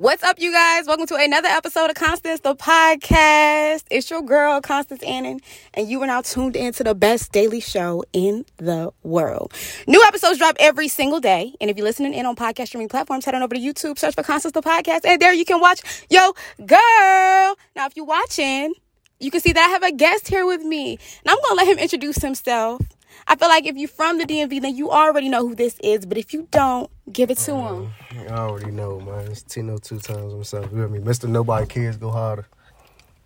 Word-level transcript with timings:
What's 0.00 0.22
up, 0.22 0.38
you 0.38 0.52
guys? 0.52 0.86
Welcome 0.86 1.08
to 1.08 1.16
another 1.16 1.48
episode 1.48 1.90
of 1.90 1.96
Constance, 1.96 2.38
the 2.38 2.54
podcast. 2.54 3.82
It's 3.90 4.08
your 4.08 4.22
girl, 4.22 4.60
Constance 4.60 5.02
Annan, 5.02 5.40
and 5.74 5.90
you 5.90 6.00
are 6.00 6.06
now 6.06 6.20
tuned 6.20 6.54
into 6.54 6.84
the 6.84 6.94
best 6.94 7.32
daily 7.32 7.58
show 7.58 8.04
in 8.12 8.44
the 8.58 8.92
world. 9.02 9.52
New 9.88 10.00
episodes 10.06 10.38
drop 10.38 10.54
every 10.60 10.86
single 10.86 11.18
day. 11.18 11.52
And 11.60 11.68
if 11.68 11.76
you're 11.76 11.84
listening 11.84 12.14
in 12.14 12.26
on 12.26 12.36
podcast 12.36 12.68
streaming 12.68 12.88
platforms, 12.88 13.24
head 13.24 13.34
on 13.34 13.42
over 13.42 13.56
to 13.56 13.60
YouTube, 13.60 13.98
search 13.98 14.14
for 14.14 14.22
Constance, 14.22 14.52
the 14.52 14.62
podcast, 14.62 15.00
and 15.04 15.20
there 15.20 15.32
you 15.32 15.44
can 15.44 15.58
watch 15.58 15.80
Yo 16.08 16.32
Girl. 16.64 17.56
Now, 17.74 17.86
if 17.86 17.96
you're 17.96 18.06
watching, 18.06 18.74
you 19.18 19.32
can 19.32 19.40
see 19.40 19.50
that 19.50 19.66
I 19.66 19.68
have 19.70 19.82
a 19.82 19.90
guest 19.90 20.28
here 20.28 20.46
with 20.46 20.62
me, 20.62 20.92
and 20.92 21.26
I'm 21.26 21.38
going 21.42 21.50
to 21.50 21.54
let 21.56 21.66
him 21.66 21.78
introduce 21.78 22.18
himself. 22.18 22.82
I 23.26 23.36
feel 23.36 23.48
like 23.48 23.66
if 23.66 23.76
you're 23.76 23.88
from 23.88 24.18
the 24.18 24.24
DMV, 24.24 24.62
then 24.62 24.76
you 24.76 24.90
already 24.90 25.28
know 25.28 25.46
who 25.46 25.54
this 25.54 25.76
is. 25.82 26.06
But 26.06 26.18
if 26.18 26.32
you 26.32 26.48
don't, 26.50 26.90
give 27.12 27.30
it 27.30 27.38
to 27.38 27.54
uh, 27.54 27.74
him. 27.74 27.90
I 28.28 28.34
already 28.34 28.70
know, 28.70 29.00
man. 29.00 29.26
It's 29.30 29.42
Tino 29.42 29.74
oh 29.74 29.78
two 29.78 29.98
times 29.98 30.32
himself. 30.32 30.70
You 30.70 30.78
hear 30.78 30.88
me? 30.88 30.98
Mr. 31.00 31.28
Nobody 31.28 31.66
Kids 31.66 31.96
Go 31.96 32.10
Harder. 32.10 32.46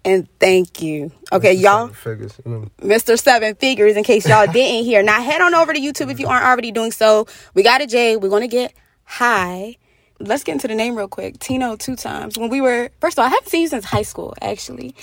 And 0.05 0.29
thank 0.41 0.83
you. 0.83 1.12
Okay, 1.33 1.57
Mr. 1.57 1.61
y'all. 1.61 1.89
Seven 1.89 1.95
Figures. 1.95 2.41
You 2.45 2.51
hear 2.53 2.61
me? 2.61 2.69
Mr. 2.83 3.19
Seven 3.19 3.55
Figures, 3.55 3.97
in 3.97 4.05
case 4.05 4.29
y'all 4.29 4.47
didn't 4.47 4.84
hear. 4.84 5.03
Now 5.03 5.23
head 5.23 5.41
on 5.41 5.55
over 5.55 5.73
to 5.73 5.81
YouTube 5.81 6.11
if 6.11 6.19
you 6.19 6.27
aren't 6.27 6.45
already 6.45 6.73
doing 6.73 6.91
so. 6.93 7.27
We 7.55 7.62
got 7.62 7.81
a 7.83 7.87
J. 7.87 8.17
We're 8.17 8.31
gonna 8.31 8.48
get 8.48 8.75
high. 9.05 9.77
Let's 10.23 10.45
get 10.45 10.53
into 10.53 10.69
the 10.69 10.75
name 10.75 10.97
real 10.97 11.09
quick. 11.09 11.39
Tino 11.39 11.77
two 11.77 11.97
times. 11.97 12.39
When 12.39 12.49
we 12.49 12.61
were 12.61 12.91
first 13.01 13.19
of 13.19 13.23
all, 13.23 13.27
I 13.27 13.31
haven't 13.31 13.49
seen 13.49 13.62
you 13.62 13.69
since 13.69 13.85
high 13.85 14.03
school, 14.03 14.35
actually. 14.41 14.95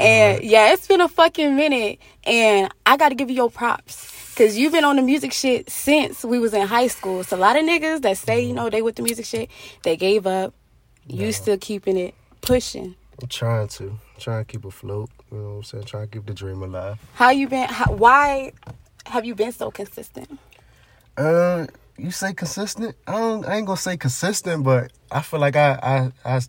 And 0.00 0.42
yeah, 0.42 0.72
it's 0.72 0.86
been 0.86 1.00
a 1.00 1.08
fucking 1.08 1.56
minute. 1.56 1.98
And 2.24 2.72
I 2.84 2.96
gotta 2.96 3.14
give 3.14 3.30
you 3.30 3.36
your 3.36 3.50
props. 3.50 4.10
Cause 4.36 4.56
you've 4.56 4.72
been 4.72 4.84
on 4.84 4.96
the 4.96 5.02
music 5.02 5.32
shit 5.32 5.70
since 5.70 6.24
we 6.24 6.40
was 6.40 6.52
in 6.54 6.66
high 6.66 6.88
school. 6.88 7.20
It's 7.20 7.30
a 7.30 7.36
lot 7.36 7.56
of 7.56 7.62
niggas 7.62 8.02
that 8.02 8.18
say, 8.18 8.44
you 8.44 8.52
know, 8.52 8.68
they 8.68 8.82
with 8.82 8.96
the 8.96 9.02
music 9.02 9.26
shit, 9.26 9.48
they 9.84 9.96
gave 9.96 10.26
up. 10.26 10.54
You 11.06 11.30
still 11.32 11.58
keeping 11.58 11.96
it 11.96 12.14
pushing. 12.40 12.96
I'm 13.22 13.28
trying 13.28 13.68
to. 13.68 13.84
I'm 13.84 14.20
trying 14.20 14.44
to 14.44 14.50
keep 14.50 14.64
afloat. 14.64 15.10
You 15.30 15.38
know 15.38 15.44
what 15.44 15.56
I'm 15.56 15.62
saying? 15.64 15.84
Trying 15.84 16.08
to 16.08 16.12
keep 16.18 16.26
the 16.26 16.34
dream 16.34 16.62
alive. 16.62 16.98
How 17.14 17.30
you 17.30 17.48
been? 17.48 17.68
How, 17.68 17.92
why 17.92 18.52
have 19.06 19.24
you 19.24 19.34
been 19.34 19.52
so 19.52 19.70
consistent? 19.70 20.38
Uh, 21.16 21.66
you 21.96 22.10
say 22.10 22.32
consistent? 22.34 22.96
I 23.06 23.12
don't. 23.12 23.46
I 23.46 23.56
ain't 23.56 23.66
gonna 23.66 23.76
say 23.76 23.96
consistent, 23.96 24.64
but 24.64 24.92
I 25.10 25.22
feel 25.22 25.40
like 25.40 25.56
I 25.56 25.72
I 26.24 26.34
I, 26.36 26.40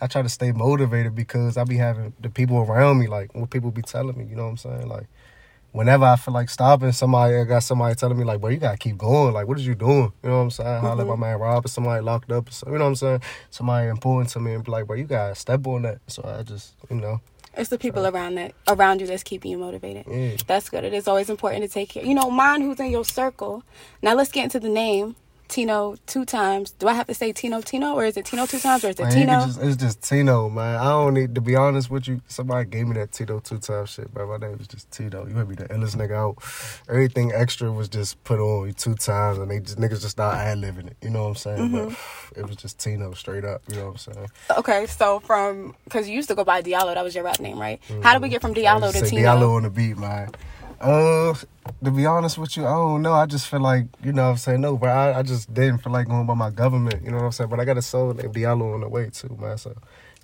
I 0.00 0.06
try 0.06 0.22
to 0.22 0.28
stay 0.28 0.52
motivated 0.52 1.14
because 1.14 1.56
I 1.56 1.64
be 1.64 1.76
having 1.76 2.12
the 2.20 2.30
people 2.30 2.58
around 2.58 2.98
me, 2.98 3.06
like 3.08 3.34
what 3.34 3.50
people 3.50 3.70
be 3.70 3.82
telling 3.82 4.16
me. 4.16 4.24
You 4.24 4.36
know 4.36 4.44
what 4.44 4.50
I'm 4.50 4.56
saying? 4.58 4.88
Like 4.88 5.06
whenever 5.72 6.04
I 6.04 6.16
feel 6.16 6.34
like 6.34 6.50
stopping, 6.50 6.92
somebody 6.92 7.36
I 7.36 7.44
got 7.44 7.62
somebody 7.62 7.94
telling 7.94 8.18
me 8.18 8.24
like, 8.24 8.40
"Bro, 8.40 8.50
you 8.50 8.58
gotta 8.58 8.76
keep 8.76 8.96
going. 8.96 9.34
Like, 9.34 9.48
what 9.48 9.58
is 9.58 9.66
you 9.66 9.74
doing?" 9.74 10.12
You 10.22 10.30
know 10.30 10.36
what 10.36 10.42
I'm 10.44 10.50
saying? 10.50 10.80
How 10.82 10.94
let 10.94 11.06
my 11.06 11.14
mm-hmm. 11.14 11.20
man 11.20 11.38
Rob 11.40 11.64
or 11.64 11.68
somebody 11.68 12.02
locked 12.02 12.30
up, 12.30 12.48
or 12.48 12.52
something, 12.52 12.74
you 12.74 12.78
know 12.78 12.84
what 12.84 12.90
I'm 12.90 12.96
saying? 12.96 13.22
Somebody 13.50 13.88
important 13.88 14.30
to 14.30 14.40
me 14.40 14.54
and 14.54 14.64
be 14.64 14.70
like, 14.70 14.86
"Bro, 14.86 14.96
you 14.96 15.04
gotta 15.04 15.34
step 15.34 15.66
on 15.66 15.82
that." 15.82 15.98
So 16.06 16.22
I 16.24 16.42
just, 16.42 16.74
you 16.88 16.96
know, 16.96 17.20
It's 17.54 17.68
the 17.68 17.78
people 17.78 18.06
around 18.06 18.36
that 18.36 18.54
around 18.66 19.00
you 19.00 19.06
that's 19.06 19.22
keeping 19.22 19.50
you 19.50 19.58
motivated. 19.58 20.06
Yeah. 20.08 20.36
That's 20.46 20.70
good. 20.70 20.84
It 20.84 20.94
is 20.94 21.06
always 21.06 21.28
important 21.28 21.62
to 21.62 21.68
take 21.68 21.90
care. 21.90 22.04
You 22.04 22.14
know, 22.14 22.30
mind 22.30 22.62
who's 22.62 22.80
in 22.80 22.90
your 22.90 23.04
circle. 23.04 23.62
Now 24.00 24.14
let's 24.14 24.32
get 24.32 24.44
into 24.44 24.60
the 24.60 24.68
name. 24.68 25.16
Tino 25.52 25.96
two 26.06 26.24
times. 26.24 26.70
Do 26.70 26.88
I 26.88 26.94
have 26.94 27.06
to 27.08 27.14
say 27.14 27.30
Tino 27.30 27.60
Tino 27.60 27.94
or 27.94 28.06
is 28.06 28.16
it 28.16 28.24
Tino 28.24 28.46
two 28.46 28.58
times 28.58 28.84
or 28.84 28.88
is 28.88 28.98
it 28.98 29.02
Man, 29.02 29.12
Tino? 29.12 29.40
Just, 29.44 29.60
it's 29.60 29.76
just 29.76 30.02
Tino, 30.02 30.48
man. 30.48 30.76
I 30.76 30.84
don't 30.84 31.12
need 31.12 31.34
to 31.34 31.42
be 31.42 31.56
honest 31.56 31.90
with 31.90 32.08
you. 32.08 32.22
Somebody 32.26 32.70
gave 32.70 32.88
me 32.88 32.94
that 32.94 33.12
Tito 33.12 33.38
two 33.38 33.58
times 33.58 33.90
shit, 33.90 34.12
bro. 34.14 34.26
My 34.26 34.38
name 34.38 34.56
was 34.56 34.66
just 34.66 34.90
Tito. 34.90 35.26
You 35.26 35.34
heard 35.34 35.50
me, 35.50 35.56
the 35.56 35.68
illest 35.68 35.96
nigga 35.96 36.12
out. 36.12 36.38
Everything 36.88 37.32
extra 37.32 37.70
was 37.70 37.90
just 37.90 38.24
put 38.24 38.40
on 38.40 38.68
you 38.68 38.72
two 38.72 38.94
times, 38.94 39.36
and 39.36 39.50
they 39.50 39.60
just 39.60 39.76
niggas 39.76 40.00
just 40.00 40.12
start 40.12 40.36
ad 40.36 40.56
living 40.56 40.86
it. 40.86 40.96
You 41.02 41.10
know 41.10 41.24
what 41.24 41.28
I'm 41.28 41.34
saying? 41.34 41.68
Mm-hmm. 41.68 41.94
But 42.30 42.38
it 42.38 42.48
was 42.48 42.56
just 42.56 42.78
Tino 42.78 43.12
straight 43.12 43.44
up. 43.44 43.60
You 43.68 43.76
know 43.76 43.84
what 43.88 44.06
I'm 44.08 44.14
saying? 44.14 44.28
Okay, 44.56 44.86
so 44.86 45.20
from 45.20 45.74
because 45.84 46.08
you 46.08 46.14
used 46.14 46.28
to 46.28 46.34
go 46.34 46.44
by 46.44 46.62
Diallo, 46.62 46.94
that 46.94 47.04
was 47.04 47.14
your 47.14 47.24
rap 47.24 47.40
name, 47.40 47.58
right? 47.58 47.78
How 48.02 48.14
did 48.14 48.22
we 48.22 48.30
get 48.30 48.40
from 48.40 48.54
Diallo 48.54 48.90
to 48.90 49.04
Tino? 49.04 49.22
Diallo 49.22 49.56
on 49.56 49.64
the 49.64 49.70
beat, 49.70 49.98
man. 49.98 50.30
Uh, 50.82 51.34
to 51.84 51.90
be 51.92 52.06
honest 52.06 52.38
with 52.38 52.56
you, 52.56 52.66
I 52.66 52.72
don't 52.72 53.02
know. 53.02 53.12
I 53.12 53.26
just 53.26 53.46
feel 53.46 53.60
like, 53.60 53.86
you 54.02 54.12
know 54.12 54.24
what 54.24 54.30
I'm 54.30 54.36
saying? 54.36 54.60
No, 54.60 54.76
but 54.76 54.88
I, 54.90 55.20
I 55.20 55.22
just 55.22 55.52
didn't 55.54 55.78
feel 55.78 55.92
like 55.92 56.08
going 56.08 56.26
by 56.26 56.34
my 56.34 56.50
government. 56.50 57.04
You 57.04 57.12
know 57.12 57.18
what 57.18 57.24
I'm 57.26 57.32
saying? 57.32 57.50
But 57.50 57.60
I 57.60 57.64
got 57.64 57.78
a 57.78 57.82
song 57.82 58.16
named 58.16 58.34
Diallo 58.34 58.74
on 58.74 58.80
the 58.80 58.88
way, 58.88 59.08
too, 59.10 59.36
man. 59.40 59.58
So 59.58 59.76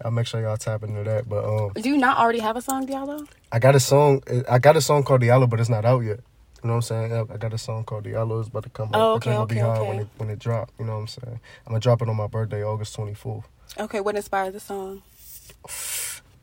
I'll 0.05 0.11
make 0.11 0.27
sure 0.27 0.41
y'all 0.43 0.57
tap 0.57 0.83
into 0.83 1.05
that. 1.05 1.29
But 1.29 1.45
um, 1.45 1.73
Do 1.75 1.89
you 1.89 1.97
not 1.97 2.19
already 2.19 2.41
have 2.41 2.57
a 2.57 2.63
song, 2.63 2.89
Diallo? 2.89 3.29
I 3.53 3.61
got 3.61 3.77
a 3.77 3.81
song. 3.81 4.23
I 4.51 4.59
got 4.59 4.77
a 4.77 4.81
song 4.81 5.05
called 5.05 5.23
Diallo, 5.23 5.49
but 5.49 5.61
it's 5.61 5.71
not 5.71 5.85
out 5.85 6.01
yet. 6.01 6.21
You 6.63 6.69
know 6.69 6.75
what 6.75 6.91
I'm 6.91 7.11
saying? 7.11 7.29
I 7.33 7.37
got 7.37 7.53
a 7.53 7.59
song 7.59 7.85
called 7.85 8.05
Diallo. 8.05 8.41
It's 8.41 8.49
about 8.49 8.65
to 8.65 8.71
come 8.71 8.89
out. 8.89 8.95
Oh, 8.95 9.13
okay, 9.15 9.31
gonna 9.31 9.47
be 9.47 9.55
okay, 9.55 9.61
hard 9.61 9.79
okay. 9.79 9.89
when 9.89 9.99
it 10.01 10.09
when 10.17 10.31
it 10.31 10.41
drop. 10.41 10.73
You 10.81 10.87
know 10.87 10.95
what 10.95 11.03
I'm 11.03 11.07
saying? 11.07 11.41
I'm 11.67 11.71
gonna 11.73 11.81
drop 11.81 12.03
it 12.03 12.09
on 12.09 12.17
my 12.17 12.27
birthday, 12.27 12.65
August 12.65 12.97
24th. 12.97 13.45
Okay, 13.79 14.01
what 14.01 14.17
inspired 14.17 14.55
the 14.55 14.61
song? 14.61 15.03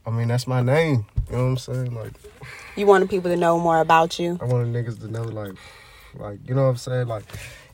I 0.05 0.11
mean, 0.11 0.27
that's 0.27 0.47
my 0.47 0.61
name. 0.61 1.05
You 1.29 1.35
know 1.35 1.43
what 1.43 1.49
I'm 1.49 1.57
saying? 1.57 1.95
Like, 1.95 2.13
You 2.75 2.85
wanted 2.85 3.09
people 3.09 3.31
to 3.31 3.37
know 3.37 3.59
more 3.59 3.79
about 3.79 4.19
you. 4.19 4.37
I 4.41 4.45
want 4.45 4.71
the 4.71 4.79
niggas 4.79 4.99
to 5.01 5.07
know, 5.07 5.23
like, 5.23 5.53
like 6.13 6.39
you 6.47 6.53
know 6.53 6.63
what 6.63 6.69
I'm 6.69 6.77
saying? 6.77 7.07
Like, 7.07 7.23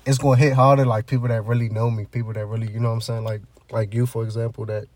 it's 0.06 0.18
gonna 0.18 0.38
hit 0.38 0.53
harder. 0.53 0.86
Like 0.86 1.08
people 1.08 1.28
that 1.28 1.46
really 1.46 1.70
know 1.70 1.91
me, 1.91 2.06
people 2.06 2.34
that 2.34 2.46
really, 2.46 2.72
you 2.72 2.80
know 2.80 2.90
what 2.90 2.96
I'm 2.96 3.02
saying? 3.02 3.24
Like, 3.24 3.41
like 3.72 3.94
you, 3.94 4.06
for 4.06 4.24
example, 4.24 4.66
that. 4.66 4.88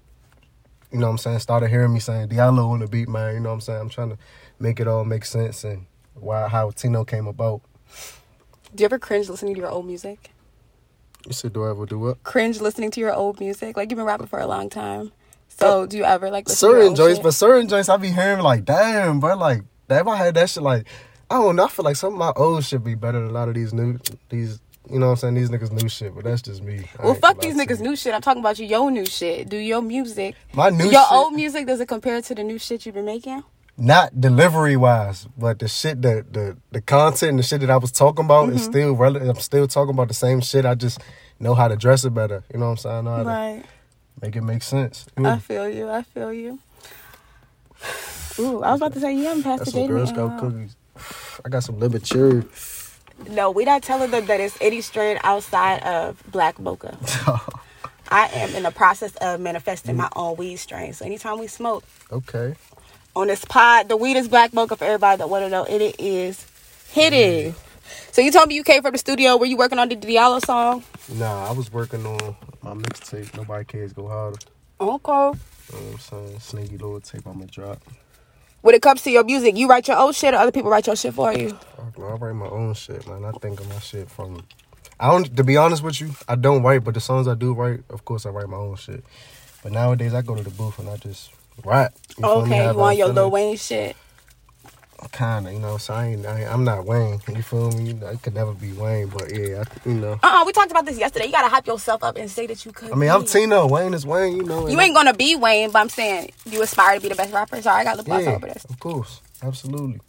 You 0.92 1.00
know 1.02 1.08
what 1.08 1.14
I'm 1.14 1.18
saying? 1.18 1.40
Started 1.40 1.70
hearing 1.70 1.94
me 1.94 2.00
saying 2.00 2.30
Diallo 2.30 2.70
on 2.70 2.80
the 2.80 2.88
beat, 2.88 3.10
man. 3.10 3.34
You 3.34 3.42
know 3.42 3.50
what 3.50 3.56
I'm 3.56 3.62
saying? 3.62 3.82
I'm 3.82 3.90
trying 3.90 4.12
to 4.12 4.18
make 4.60 4.80
it 4.80 4.88
all 4.88 5.04
make 5.04 5.26
sense 5.26 5.66
and 5.66 5.88
why 6.14 6.48
how 6.48 6.72
Tino 6.72 7.04
came 7.04 7.28
about. 7.28 7.62
Do 8.74 8.82
you 8.82 8.86
ever 8.86 9.00
cringe 9.00 9.28
listening 9.28 9.56
to 9.56 9.60
your 9.60 9.70
old 9.70 9.86
music? 9.86 10.32
You 11.26 11.34
said, 11.34 11.54
do 11.54 11.64
I 11.66 11.72
ever 11.72 11.86
do 11.86 12.00
what? 12.00 12.24
Cringe 12.24 12.62
listening 12.62 12.92
to 12.92 13.00
your 13.00 13.14
old 13.14 13.40
music? 13.40 13.76
Like 13.76 13.90
you've 13.90 13.98
been 13.98 14.06
rapping 14.06 14.28
for 14.28 14.40
a 14.40 14.48
long 14.48 14.70
time. 14.70 15.12
So 15.58 15.86
do 15.86 15.98
you 15.98 16.04
ever 16.04 16.30
like 16.30 16.48
listen 16.48 16.70
to 16.70 16.74
your 16.76 16.84
certain 16.84 16.96
joints, 16.96 17.20
but 17.20 17.32
certain 17.34 17.68
joints 17.68 17.90
I 17.90 17.98
be 17.98 18.12
hearing 18.12 18.42
like, 18.44 18.66
damn, 18.66 19.20
bro, 19.20 19.36
like 19.36 19.62
damn, 19.88 20.08
I 20.10 20.16
had 20.18 20.36
that 20.36 20.50
shit 20.50 20.64
like, 20.64 20.88
I 21.30 21.36
don't 21.36 21.56
know. 21.56 21.66
I 21.66 21.68
feel 21.70 21.86
like 21.86 21.96
some 21.96 22.14
of 22.14 22.20
my 22.20 22.34
old 22.36 22.64
shit 22.66 22.84
be 22.84 22.96
better 22.96 23.20
than 23.20 23.30
a 23.30 23.34
lot 23.34 23.48
of 23.48 23.56
these 23.56 23.74
new, 23.74 23.98
these, 24.30 24.60
you 24.90 25.00
know 25.00 25.08
what 25.08 25.12
I'm 25.14 25.18
saying? 25.18 25.34
These 25.36 25.50
niggas 25.50 25.72
new 25.72 25.88
shit, 25.90 26.14
but 26.14 26.24
that's 26.26 26.42
just 26.42 26.62
me. 26.64 26.84
I 27.00 27.06
Well, 27.06 27.16
fuck 27.16 27.40
these 27.40 27.56
niggas 27.56 27.80
new 27.80 27.96
shit. 27.96 28.14
I'm 28.14 28.22
talking 28.22 28.42
about 28.42 28.60
you, 28.60 28.66
your 28.66 28.92
new 28.92 29.06
shit. 29.06 29.50
Do 29.50 29.58
your 29.58 29.82
music, 29.82 30.36
My 30.54 30.70
new 30.70 30.86
your 30.90 31.02
shit, 31.02 31.12
old 31.12 31.34
music, 31.34 31.66
does 31.68 31.80
it 31.80 31.88
compare 31.88 32.22
to 32.22 32.36
the 32.36 32.44
new 32.44 32.60
shit 32.60 32.86
you've 32.86 32.96
been 32.96 33.06
making? 33.06 33.44
not 33.78 34.22
delivery 34.22 34.78
wise, 34.78 35.28
but 35.38 35.60
the 35.60 35.68
shit 35.68 36.02
that 36.02 36.32
the 36.32 36.56
the 36.72 36.80
content 36.80 37.32
and 37.32 37.40
the 37.40 37.44
shit 37.44 37.60
that 37.60 37.70
I 37.70 37.76
was 37.76 37.92
talking 37.92 38.24
about 38.24 38.48
Mm-hmm. 38.48 38.56
is 38.56 38.64
still 38.64 38.94
relevant. 38.96 39.30
I'm 39.30 39.36
still 39.42 39.68
talking 39.68 39.94
about 39.94 40.08
the 40.08 40.14
same 40.14 40.40
shit. 40.40 40.66
I 40.66 40.76
just 40.76 41.02
know 41.42 41.54
how 41.56 41.68
to 41.68 41.76
dress 41.76 42.06
it 42.06 42.14
better. 42.14 42.44
You 42.54 42.60
know 42.60 42.68
what 42.68 42.86
I'm 42.86 43.06
saying? 43.06 43.06
How 43.06 43.24
to 43.24 43.30
Right. 43.30 43.64
Make 44.22 44.36
it 44.36 44.42
make 44.42 44.64
sense. 44.64 45.06
I 45.18 45.40
feel 45.40 45.70
you. 45.70 45.90
I 45.90 46.04
feel 46.04 46.34
you. 46.34 46.60
Ooh, 48.40 48.64
I 48.64 48.72
was 48.72 48.82
about 48.82 48.94
to 48.94 49.00
say 49.00 49.16
you 49.16 49.24
haven't 49.24 49.44
passed 49.44 49.60
Got 49.60 49.66
the 49.66 49.72
some. 49.72 49.88
Girl 49.88 50.08
Scout 50.08 50.40
cookies. 50.40 50.76
I 51.44 51.50
got 51.50 51.64
some 51.64 51.80
lemon 51.80 52.02
cherry. 52.02 52.44
No, 53.30 53.52
we 53.52 53.64
not 53.64 53.82
telling 53.82 54.12
them 54.12 54.26
that 54.26 54.42
it's 54.42 54.58
any 54.60 54.82
strain 54.82 55.20
outside 55.24 55.82
of 55.84 56.22
black 56.32 56.60
mocha. 56.60 56.98
I 58.10 58.28
am 58.28 58.54
in 58.56 58.64
the 58.64 58.72
process 58.72 59.16
of 59.16 59.40
manifesting 59.40 59.96
my 59.96 60.06
mm. 60.06 60.14
own 60.16 60.38
weed 60.38 60.58
strain. 60.58 60.94
So 60.94 61.06
anytime 61.06 61.40
we 61.40 61.48
smoke 61.48 61.84
okay. 62.12 62.56
on 63.16 63.28
this 63.28 63.44
pod, 63.46 63.90
the 63.90 63.98
weed 63.98 64.18
is 64.18 64.28
black 64.28 64.54
mocha 64.54 64.76
for 64.76 64.84
everybody 64.84 65.18
that 65.18 65.30
want 65.30 65.46
to 65.46 65.50
know. 65.50 65.64
And 65.64 65.82
it 65.82 65.96
is 66.00 66.46
hidden. 66.92 67.54
Mm. 67.54 67.56
So 68.12 68.22
you 68.22 68.32
told 68.32 68.50
me 68.50 68.56
you 68.56 68.64
came 68.64 68.82
from 68.82 68.92
the 68.92 68.98
studio. 68.98 69.38
Were 69.38 69.46
you 69.46 69.58
working 69.58 69.80
on 69.80 69.90
the 69.90 69.96
Diallo 69.96 70.44
song? 70.46 70.84
Nah, 71.14 71.50
I 71.50 71.52
was 71.52 71.72
working 71.72 72.06
on 72.06 72.36
my 72.66 72.74
mixtape. 72.74 73.38
Nobody 73.38 73.64
cares 73.64 73.94
go 73.94 74.08
harder. 74.08 74.40
Okay. 74.82 75.12
You 75.12 75.16
know 75.22 75.32
what 75.32 75.94
I'm 75.94 76.00
saying? 76.00 76.40
Sneaky 76.40 76.78
little 76.78 77.00
tape 77.00 77.26
I'ma 77.28 77.46
drop. 77.50 77.80
When 78.62 78.74
it 78.74 78.82
comes 78.82 79.04
to 79.04 79.12
your 79.12 79.24
music, 79.24 79.56
you 79.56 79.68
write 79.70 79.88
your 79.88 79.98
own 79.98 80.12
shit 80.14 80.34
or 80.34 80.38
other 80.38 80.52
people 80.52 80.72
write 80.72 80.88
your 80.88 80.96
shit 80.96 81.14
for 81.14 81.32
you? 81.32 81.50
Fuck, 81.50 82.00
I 82.00 82.14
write 82.14 82.34
my 82.34 82.48
own 82.48 82.74
shit, 82.74 83.08
man. 83.08 83.24
I 83.24 83.32
think 83.34 83.60
of 83.60 83.70
my 83.70 83.78
shit 83.80 84.10
from. 84.10 84.44
I 85.00 85.12
don't. 85.12 85.38
To 85.38 85.44
be 85.44 85.56
honest 85.56 85.84
with 85.84 86.02
you, 86.02 86.16
I 86.28 86.36
don't 86.36 86.64
write, 86.64 86.84
but 86.84 86.96
the 86.96 87.00
songs 87.00 87.28
I 87.28 87.36
do 87.36 87.54
write, 87.54 87.82
of 87.92 88.04
course, 88.04 88.26
I 88.26 88.30
write 88.30 88.50
my 88.50 88.58
own 88.58 88.76
shit. 88.76 89.04
But 89.62 89.72
nowadays, 89.72 90.16
I 90.16 90.24
go 90.24 90.36
to 90.36 90.42
the 90.42 90.50
booth 90.50 90.80
and 90.80 90.90
I 90.90 90.98
just 90.98 91.30
rap. 91.64 91.94
You? 92.18 92.26
Okay, 92.26 92.68
you 92.68 92.76
want 92.76 92.98
your 92.98 93.10
Lil. 93.10 93.30
Wayne 93.30 93.58
shit. 93.58 93.96
Kinda, 95.12 95.54
you 95.54 95.60
know. 95.60 95.78
So 95.78 95.94
I 95.94 96.08
ain't. 96.08 96.26
I 96.26 96.42
I'm 96.46 96.64
not 96.64 96.86
Wayne. 96.86 97.22
You 97.34 97.42
feel 97.42 97.72
me? 97.72 97.88
You 97.90 97.94
know, 97.94 98.08
it 98.08 98.22
could 98.22 98.34
never 98.34 98.54
be 98.54 98.72
Wayne, 98.74 99.08
but 99.08 99.34
yeah, 99.34 99.64
I, 99.66 99.90
you 99.90 99.96
know. 99.96 100.20
Uh-uh, 100.22 100.44
we 100.46 100.52
talked 100.52 100.72
about 100.72 100.86
this 100.86 100.98
yesterday. 100.98 101.26
You 101.28 101.32
gotta 101.32 101.48
hype 101.48 101.68
yourself 101.68 102.04
up 102.04 102.18
and 102.18 102.30
say 102.30 102.48
that 102.48 102.66
you 102.66 102.72
could. 102.72 102.92
I 102.92 102.96
mean, 102.96 103.10
I'm 103.10 103.22
be. 103.22 103.28
Tino. 103.28 103.68
Wayne 103.68 103.94
is 103.94 104.06
Wayne. 104.06 104.36
You 104.36 104.44
know. 104.44 104.68
You 104.68 104.80
ain't 104.82 104.96
gonna 104.96 105.14
be 105.14 105.36
Wayne, 105.36 105.72
but 105.72 105.80
I'm 105.80 105.90
saying 105.90 106.32
you 106.46 106.62
aspire 106.62 106.96
to 106.96 107.02
be 107.02 107.10
the 107.10 107.16
best 107.16 107.34
rapper. 107.34 107.62
Sorry, 107.62 107.82
I 107.82 107.84
got 107.84 107.98
lip 107.98 108.06
gloss 108.08 108.24
Yeah, 108.24 108.32
over 108.36 108.48
this. 108.48 108.66
of 108.66 108.80
course, 108.80 109.22
absolutely. 109.44 110.02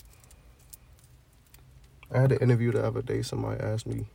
I 2.13 2.21
had 2.21 2.33
an 2.33 2.39
interview 2.39 2.73
the 2.73 2.85
other 2.85 3.03
day. 3.03 3.23
Somebody 3.23 3.61
asked 3.63 3.87
me, 3.87 4.07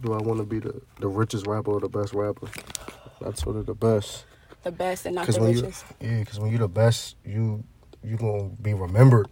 "Do 0.00 0.14
I 0.14 0.18
want 0.18 0.38
to 0.40 0.44
be 0.46 0.58
the, 0.60 0.80
the 1.00 1.08
richest 1.08 1.46
rapper 1.46 1.72
or 1.72 1.80
the 1.80 1.88
best 1.88 2.12
rapper?" 2.14 2.48
That's 3.20 3.42
sort 3.42 3.56
of 3.56 3.66
the 3.66 3.74
best. 3.74 4.24
The 4.62 4.72
best 4.72 5.06
and 5.06 5.14
not 5.14 5.26
the 5.26 5.40
when 5.40 5.52
you, 5.52 5.60
richest. 5.62 5.84
yeah, 6.00 6.20
because 6.20 6.38
when 6.38 6.50
you're 6.50 6.60
the 6.60 6.68
best, 6.68 7.16
you 7.24 7.64
you 8.02 8.16
gonna 8.16 8.50
be 8.62 8.74
remembered 8.74 9.26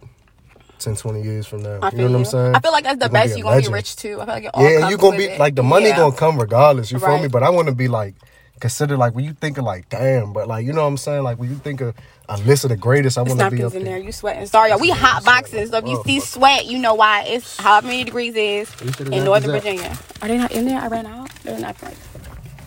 10, 0.79 0.95
20 0.95 1.21
years 1.23 1.47
from 1.47 1.63
now. 1.63 1.79
I 1.81 1.91
you 1.91 1.91
feel 1.91 1.99
know 1.99 2.03
what 2.05 2.09
you. 2.11 2.17
I'm 2.19 2.25
saying? 2.25 2.55
I 2.55 2.59
feel 2.59 2.71
like 2.71 2.83
that's 2.85 2.99
the 2.99 3.05
You're 3.05 3.09
gonna 3.09 3.25
best. 3.25 3.33
be 3.35 3.39
You're 3.39 3.43
gonna 3.49 3.61
be 3.61 3.67
rich 3.69 3.95
too. 3.95 4.21
I 4.21 4.25
feel 4.25 4.33
like 4.35 4.43
it 4.45 4.51
all 4.53 4.63
Yeah, 4.63 4.69
and 4.71 4.79
comes 4.81 4.91
you 4.91 4.97
gonna 4.97 5.17
with 5.17 5.19
be 5.19 5.25
it. 5.25 5.39
like 5.39 5.55
the 5.55 5.63
money 5.63 5.87
Yeah. 5.87 5.97
gonna 5.97 6.15
come 6.15 6.39
regardless. 6.39 6.91
You 6.91 6.99
feel 6.99 7.19
me? 7.19 7.27
But 7.29 7.43
I 7.43 7.49
want 7.49 7.67
to 7.69 7.75
be 7.75 7.87
like 7.87 8.15
consider 8.61 8.97
like 8.97 9.13
when 9.15 9.25
you 9.25 9.33
think 9.33 9.57
of 9.57 9.65
like 9.65 9.89
damn, 9.89 10.33
but 10.33 10.47
like 10.47 10.65
you 10.65 10.73
know 10.73 10.81
what 10.81 10.87
I'm 10.87 10.97
saying, 10.97 11.23
like 11.23 11.39
when 11.39 11.49
you 11.49 11.57
think 11.57 11.81
of 11.81 11.95
a 12.29 12.37
list 12.39 12.65
of 12.65 12.69
the 12.69 12.77
greatest, 12.77 13.17
I 13.17 13.21
want 13.21 13.39
to 13.39 13.49
be 13.51 13.57
napkins 13.57 13.73
up 13.73 13.75
in 13.75 13.83
there. 13.85 13.95
there. 13.97 14.05
You 14.05 14.11
sweating. 14.11 14.45
Sorry, 14.47 14.69
y'all. 14.71 14.79
We 14.79 14.89
hot 14.91 15.23
boxing. 15.25 15.67
So 15.67 15.77
if 15.77 15.85
you 15.87 15.97
oh, 15.99 16.03
see 16.03 16.19
sweat, 16.19 16.65
you 16.65 16.79
know 16.79 16.93
why. 16.95 17.23
It's 17.25 17.57
however 17.57 17.87
many 17.87 18.03
degrees 18.05 18.35
is 18.35 18.71
You 18.81 19.05
in 19.11 19.23
Northern 19.25 19.51
this. 19.51 19.63
Virginia. 19.63 19.97
Are 20.21 20.27
they 20.27 20.37
not 20.37 20.51
in 20.51 20.65
there? 20.65 20.79
I 20.81 20.87
ran 20.87 21.05
out. 21.05 21.29
They're 21.43 21.59
not 21.59 21.81
right, 21.83 21.97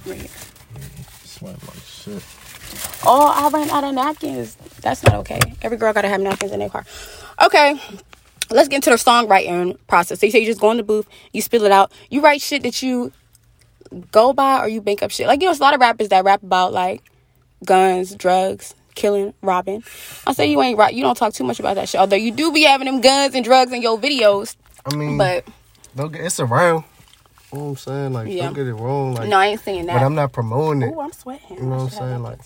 right 0.07 0.19
here. 0.21 0.31
Sweating 1.25 1.61
like 1.67 1.79
shit. 1.85 2.23
Oh, 3.05 3.33
I 3.35 3.49
ran 3.49 3.71
out 3.71 3.85
of 3.85 3.95
napkins. 3.95 4.57
That's 4.83 5.03
not 5.03 5.15
okay. 5.17 5.41
Every 5.63 5.79
girl 5.79 5.93
gotta 5.93 6.09
have 6.09 6.21
napkins 6.21 6.53
in 6.53 6.61
their 6.61 6.69
car. 6.69 6.85
Okay. 7.43 7.81
Let's 8.51 8.69
get 8.69 8.77
into 8.77 8.91
the 8.91 8.97
songwriting 8.97 9.77
process. 9.87 10.21
So 10.21 10.27
you 10.27 10.33
say 10.33 10.39
you 10.41 10.47
just 10.47 10.61
go 10.61 10.71
in 10.71 10.79
the 10.79 10.83
booth, 10.83 11.07
you 11.33 11.43
spill 11.43 11.65
it 11.65 11.73
out. 11.73 11.93
You 12.11 12.21
write 12.23 12.41
shit 12.41 12.63
that 12.63 12.83
you 12.83 13.13
go 14.11 14.33
by 14.33 14.61
or 14.61 14.69
you 14.69 14.81
make 14.83 15.03
up 15.03 15.11
shit. 15.11 15.27
Like, 15.27 15.41
you 15.41 15.47
know, 15.47 15.51
there's 15.51 15.61
a 15.61 15.63
lot 15.63 15.75
of 15.75 15.81
rappers 15.81 16.09
that 16.09 16.25
rap 16.25 16.43
about 16.43 16.73
like 16.73 17.03
guns, 17.65 18.15
drugs, 18.15 18.75
killing, 18.95 19.35
robbing. 19.43 19.85
I 20.27 20.33
say 20.33 20.47
you 20.47 20.61
ain't 20.63 20.79
right. 20.79 20.95
You 20.95 21.03
don't 21.03 21.17
talk 21.17 21.35
too 21.35 21.45
much 21.45 21.61
about 21.61 21.75
that 21.75 21.89
shit. 21.89 22.01
Although 22.01 22.17
you 22.17 22.33
do 22.33 22.51
be 22.53 22.63
having 22.63 22.87
them 22.87 23.01
guns 23.01 23.35
and 23.35 23.45
drugs 23.45 23.73
in 23.73 23.83
your 23.83 23.99
videos. 23.99 24.57
I 24.91 24.95
mean, 24.97 25.19
But 25.19 25.45
get 25.95 26.15
it's 26.23 26.41
around. 26.41 26.85
You 27.53 27.59
know 27.59 27.65
what 27.65 27.71
I'm 27.71 27.77
saying? 27.77 28.13
Like, 28.13 28.29
Yeah. 28.29 28.45
don't 28.45 28.55
get 28.55 28.67
it 28.67 28.75
wrong. 28.75 29.15
Like, 29.15 29.29
no, 29.29 29.37
I 29.39 29.47
ain't 29.49 29.61
saying 29.61 29.87
that. 29.87 29.95
but 29.95 30.03
I'm 30.03 30.15
not 30.15 30.33
promoting 30.33 30.83
it. 30.83 30.95
Ooh, 30.95 31.01
I'm 31.01 31.13
sweating. 31.13 31.57
You 31.57 31.63
know 31.65 31.69
what 31.69 31.75
I'm 31.77 31.87
I 31.87 31.89
should 31.89 31.99
have 31.99 32.09
saying? 32.11 32.23
Like, 32.23 32.39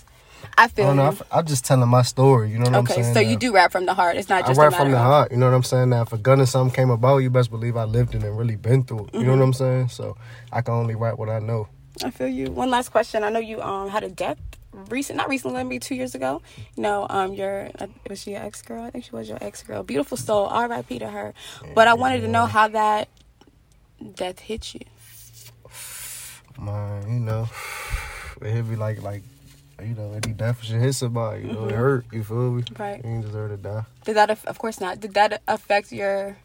I 0.59 0.65
I 0.65 0.69
feel 0.69 0.87
don't 0.87 0.97
know. 0.97 1.03
I 1.03 1.07
you. 1.07 1.13
f- 1.13 1.23
I'm 1.33 1.47
just 1.47 1.65
telling 1.65 1.89
my 1.89 2.03
story. 2.03 2.51
You 2.51 2.59
know 2.59 2.65
what 2.65 2.75
I'm 2.75 2.87
saying? 2.87 3.01
Okay, 3.01 3.13
so 3.15 3.21
you 3.21 3.37
do 3.37 3.53
rap 3.55 3.73
from 3.73 3.87
the 3.87 3.95
heart. 3.95 4.17
It's 4.17 4.29
not 4.29 4.45
I 4.45 4.49
just 4.49 4.59
a 4.59 4.63
rap 4.63 4.75
from 4.75 4.91
the 4.91 4.99
heart. 4.99 5.31
You 5.33 5.39
know 5.39 5.47
what 5.49 5.55
I'm 5.55 5.63
saying? 5.63 5.89
Now, 5.91 6.03
if 6.03 6.13
a 6.13 6.19
gun 6.19 6.41
or 6.41 6.47
something 6.47 6.75
came 6.75 6.91
about, 6.91 7.19
you 7.19 7.31
best 7.31 7.51
believe 7.51 7.77
I 7.77 7.85
lived 7.85 8.15
it 8.15 8.23
and 8.23 8.37
really 8.39 8.57
been 8.57 8.83
through 8.85 9.07
it. 9.07 9.15
You 9.15 9.21
know 9.25 9.33
Mm-hmm. 9.33 9.39
what 9.41 9.47
I'm 9.47 9.53
saying? 9.55 9.89
So 9.89 10.17
I 10.53 10.61
can 10.63 10.75
only 10.75 10.95
rap 10.95 11.19
what 11.19 11.29
I 11.29 11.39
know. 11.39 11.69
I 12.05 12.11
feel 12.11 12.29
you. 12.29 12.51
One 12.51 12.71
last 12.71 12.91
question. 12.91 13.23
I 13.25 13.31
know 13.31 13.39
you 13.41 13.61
um 13.63 13.89
had 13.89 14.03
a 14.05 14.09
death 14.09 14.39
recent, 14.89 15.17
not 15.19 15.29
recently, 15.29 15.63
maybe 15.63 15.79
two 15.79 15.95
years 15.95 16.15
ago. 16.15 16.41
You 16.77 16.83
know, 16.83 17.07
um, 17.11 17.35
your 17.35 17.71
uh, 17.79 17.87
was 18.09 18.21
she 18.23 18.33
your 18.33 18.43
ex 18.43 18.63
girl? 18.63 18.83
I 18.83 18.91
think 18.91 19.05
she 19.05 19.11
was 19.13 19.29
your 19.29 19.39
ex 19.41 19.63
girl. 19.63 19.83
Beautiful 19.83 20.17
soul. 20.17 20.47
R.I.P. 20.47 20.99
to 21.01 21.09
her. 21.09 21.35
But 21.75 21.89
I 21.89 21.95
wanted 21.95 22.21
to 22.23 22.29
know 22.29 22.47
how 22.47 22.69
that 22.69 23.09
death 24.15 24.39
hit 24.41 24.75
you. 24.75 24.81
Man, 26.59 27.03
you 27.13 27.21
know, 27.21 27.49
it 28.41 28.51
hit 28.51 28.67
me 28.67 28.77
like 28.77 29.03
like. 29.03 29.23
You 29.85 29.95
know, 29.95 30.13
any 30.13 30.33
death 30.33 30.63
should 30.63 30.81
hit 30.81 30.95
somebody. 30.95 31.43
You 31.43 31.53
know, 31.53 31.67
it 31.67 31.75
hurt. 31.75 32.07
You 32.13 32.25
feel 32.25 32.51
me? 32.51 32.63
Mm-hmm. 32.63 32.83
Right. 32.83 33.05
You 33.05 33.11
ain't 33.11 33.25
deserve 33.25 33.51
to 33.51 33.57
die. 33.57 33.85
Did 34.05 34.17
that? 34.17 34.31
Of 34.31 34.59
course 34.59 34.81
not. 34.81 35.01
Did 35.01 35.15
that 35.15 35.43
affect 35.49 35.93
your 35.93 36.37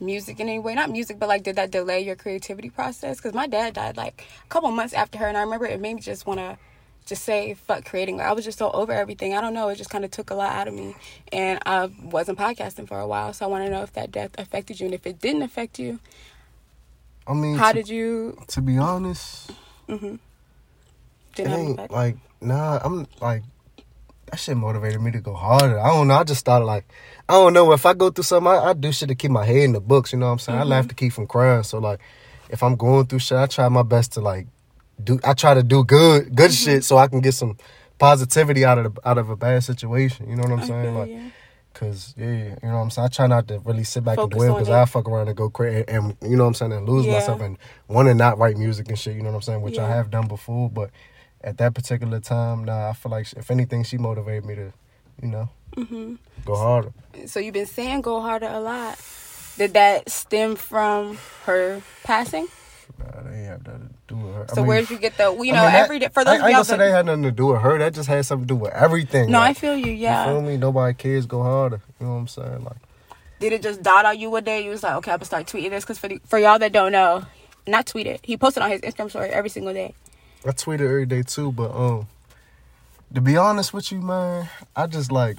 music 0.00 0.40
in 0.40 0.48
any 0.48 0.58
way? 0.58 0.74
Not 0.74 0.90
music, 0.90 1.18
but 1.18 1.28
like, 1.28 1.42
did 1.42 1.56
that 1.56 1.70
delay 1.70 2.00
your 2.00 2.16
creativity 2.16 2.70
process? 2.70 3.16
Because 3.16 3.34
my 3.34 3.46
dad 3.46 3.74
died 3.74 3.96
like 3.96 4.26
a 4.44 4.48
couple 4.48 4.70
months 4.70 4.94
after 4.94 5.18
her, 5.18 5.26
and 5.26 5.36
I 5.36 5.40
remember 5.40 5.66
it 5.66 5.80
made 5.80 5.94
me 5.94 6.00
just 6.00 6.26
want 6.26 6.40
to 6.40 6.58
just 7.06 7.24
say 7.24 7.54
fuck 7.54 7.84
creating. 7.84 8.18
Like, 8.18 8.26
I 8.26 8.32
was 8.32 8.44
just 8.44 8.58
so 8.58 8.70
over 8.72 8.92
everything. 8.92 9.34
I 9.34 9.40
don't 9.40 9.54
know. 9.54 9.68
It 9.68 9.76
just 9.76 9.90
kind 9.90 10.04
of 10.04 10.10
took 10.10 10.30
a 10.30 10.34
lot 10.34 10.52
out 10.52 10.68
of 10.68 10.74
me, 10.74 10.94
and 11.32 11.60
I 11.64 11.86
wasn't 12.02 12.38
podcasting 12.38 12.88
for 12.88 12.98
a 12.98 13.06
while. 13.06 13.32
So 13.32 13.46
I 13.46 13.48
want 13.48 13.64
to 13.64 13.70
know 13.70 13.82
if 13.82 13.92
that 13.94 14.10
death 14.10 14.32
affected 14.38 14.80
you, 14.80 14.86
and 14.86 14.94
if 14.94 15.06
it 15.06 15.20
didn't 15.20 15.42
affect 15.42 15.78
you, 15.78 16.00
I 17.26 17.32
mean, 17.34 17.56
how 17.56 17.72
to, 17.72 17.78
did 17.78 17.88
you? 17.88 18.38
to 18.48 18.60
be 18.60 18.76
honest, 18.78 19.50
Didn't 19.88 20.20
it 21.36 21.48
ain't 21.48 21.90
like 21.90 22.16
nah. 22.46 22.80
I'm 22.82 23.06
like 23.20 23.42
that 24.30 24.38
shit 24.38 24.56
motivated 24.56 25.00
me 25.00 25.10
to 25.12 25.20
go 25.20 25.34
harder. 25.34 25.78
I 25.78 25.88
don't 25.88 26.08
know. 26.08 26.14
I 26.14 26.24
just 26.24 26.40
started 26.40 26.64
like 26.64 26.84
I 27.28 27.34
don't 27.34 27.52
know. 27.52 27.72
If 27.72 27.86
I 27.86 27.94
go 27.94 28.10
through 28.10 28.24
something, 28.24 28.50
I, 28.50 28.70
I 28.70 28.72
do 28.72 28.92
shit 28.92 29.08
to 29.08 29.14
keep 29.14 29.30
my 29.30 29.44
head 29.44 29.56
in 29.58 29.72
the 29.72 29.80
books. 29.80 30.12
You 30.12 30.18
know 30.18 30.26
what 30.26 30.32
I'm 30.32 30.38
saying? 30.38 30.58
I 30.58 30.62
laugh 30.62 30.82
mm-hmm. 30.82 30.88
to 30.88 30.94
keep 30.94 31.12
from 31.12 31.26
crying. 31.26 31.62
So 31.62 31.78
like, 31.78 32.00
if 32.48 32.62
I'm 32.62 32.76
going 32.76 33.06
through 33.06 33.20
shit, 33.20 33.38
I 33.38 33.46
try 33.46 33.68
my 33.68 33.82
best 33.82 34.12
to 34.12 34.20
like 34.20 34.46
do. 35.02 35.20
I 35.24 35.34
try 35.34 35.54
to 35.54 35.62
do 35.62 35.84
good 35.84 36.34
good 36.34 36.50
mm-hmm. 36.50 36.70
shit 36.72 36.84
so 36.84 36.96
I 36.96 37.08
can 37.08 37.20
get 37.20 37.32
some 37.32 37.56
positivity 37.98 38.64
out 38.64 38.78
of 38.78 38.94
the, 38.94 39.08
out 39.08 39.18
of 39.18 39.30
a 39.30 39.36
bad 39.36 39.64
situation. 39.64 40.28
You 40.28 40.36
know 40.36 40.42
what 40.42 40.52
I'm 40.52 40.60
I 40.60 40.66
saying? 40.66 40.82
feel 40.84 40.92
Like. 40.92 41.10
you. 41.10 41.32
Cause 41.74 42.14
yeah, 42.16 42.26
you 42.26 42.56
know 42.62 42.76
what 42.76 42.84
I'm 42.84 42.90
saying. 42.90 43.04
I 43.04 43.08
try 43.08 43.26
not 43.26 43.48
to 43.48 43.58
really 43.58 43.84
sit 43.84 44.02
back 44.02 44.16
Focus 44.16 44.32
and 44.32 44.40
dwell 44.40 44.54
because 44.54 44.68
it. 44.70 44.72
I 44.72 44.86
fuck 44.86 45.06
around 45.06 45.28
and 45.28 45.36
go 45.36 45.50
crazy 45.50 45.84
and, 45.86 46.16
you 46.22 46.34
know 46.34 46.44
what 46.44 46.48
I'm 46.48 46.54
saying 46.54 46.72
and 46.72 46.88
lose 46.88 47.04
Yeah. 47.04 47.12
myself 47.12 47.42
and 47.42 47.58
want 47.86 48.08
to 48.08 48.14
not 48.14 48.38
write 48.38 48.56
music 48.56 48.88
and 48.88 48.98
shit. 48.98 49.14
You 49.14 49.20
know 49.20 49.28
what 49.28 49.34
I'm 49.34 49.42
saying, 49.42 49.60
which 49.60 49.78
I 49.78 49.86
have 49.86 50.10
done 50.10 50.26
before. 50.26 50.70
But 50.70 50.88
at 51.42 51.58
that 51.58 51.74
particular 51.74 52.20
time, 52.20 52.64
nah, 52.64 52.90
I 52.90 52.92
feel 52.92 53.10
like 53.12 53.32
if 53.34 53.50
anything, 53.50 53.84
she 53.84 53.98
motivated 53.98 54.44
me 54.44 54.54
to, 54.56 54.72
you 55.22 55.28
know, 55.28 55.48
Mm-hmm. 55.76 56.14
go 56.46 56.56
harder. 56.56 56.92
So 57.26 57.38
you've 57.38 57.52
been 57.52 57.66
saying 57.66 58.00
go 58.00 58.20
harder 58.22 58.46
a 58.48 58.60
lot. 58.60 58.98
Did 59.58 59.74
that 59.74 60.08
stem 60.10 60.56
from 60.56 61.18
her 61.44 61.82
passing? 62.04 62.46
Nah, 62.98 63.22
they 63.24 63.36
ain't 63.40 63.46
have 63.48 63.66
nothing 63.66 63.88
to 64.08 64.14
do 64.14 64.16
with 64.20 64.34
her. 64.34 64.46
I 64.50 64.54
So 64.54 64.60
mean, 64.62 64.66
where'd 64.68 64.90
you 64.90 64.96
get 64.98 65.16
the? 65.18 65.24
You 65.24 65.52
I 65.52 65.56
know, 65.56 65.62
mean, 65.64 65.72
that- 65.72 65.74
every 65.84 65.98
day 65.98 66.08
for 66.08 66.24
those 66.24 66.32
I 66.32 66.36
of 66.36 66.42
ain't 66.44 66.52
gonna 66.52 66.64
say 66.64 66.76
they 66.78 66.90
had 66.90 67.04
nothing 67.04 67.24
to 67.24 67.30
do 67.30 67.46
with 67.48 67.60
her. 67.60 67.78
That 67.78 67.92
just 67.94 68.08
had 68.08 68.24
something 68.24 68.46
to 68.48 68.54
do 68.54 68.56
with 68.56 68.72
everything. 68.72 69.30
No, 69.30 69.40
I 69.40 69.52
feel 69.52 69.76
you. 69.76 69.86
You 69.92 69.92
Yeah. 69.92 70.24
feel 70.26 70.40
me? 70.40 70.56
Nobody 70.56 70.94
cares. 70.94 71.26
go 71.26 71.42
harder. 71.42 71.80
You 72.00 72.06
know 72.06 72.12
what 72.14 72.18
I'm 72.20 72.28
saying? 72.28 72.64
Like. 72.64 72.76
Did 73.40 73.52
it 73.52 73.60
just 73.62 73.82
dot 73.82 74.06
on 74.06 74.18
you 74.18 74.30
one 74.30 74.44
day? 74.44 74.64
You 74.64 74.70
was 74.70 74.82
like, 74.82 74.94
okay, 74.96 75.10
I'm 75.12 75.18
gonna 75.18 75.26
start 75.26 75.46
tweeting 75.46 75.70
this 75.70 75.84
because 75.84 75.98
for 75.98 76.08
the, 76.08 76.20
for 76.26 76.38
y'all 76.38 76.58
that 76.58 76.72
don't 76.72 76.92
know, 76.92 77.26
not 77.66 77.84
tweet 77.86 78.06
it. 78.06 78.20
He 78.22 78.38
posted 78.38 78.62
on 78.62 78.70
his 78.70 78.80
Instagram 78.80 79.10
story 79.10 79.28
every 79.28 79.50
single 79.50 79.74
day. 79.74 79.94
I 80.44 80.52
tweet 80.52 80.80
it 80.80 80.84
every 80.86 81.06
day 81.06 81.22
too, 81.22 81.52
but 81.52 81.70
um, 81.74 82.08
to 83.14 83.20
be 83.20 83.36
honest 83.36 83.72
with 83.72 83.90
you, 83.90 84.00
man, 84.00 84.48
I 84.74 84.86
just 84.86 85.10
like, 85.10 85.38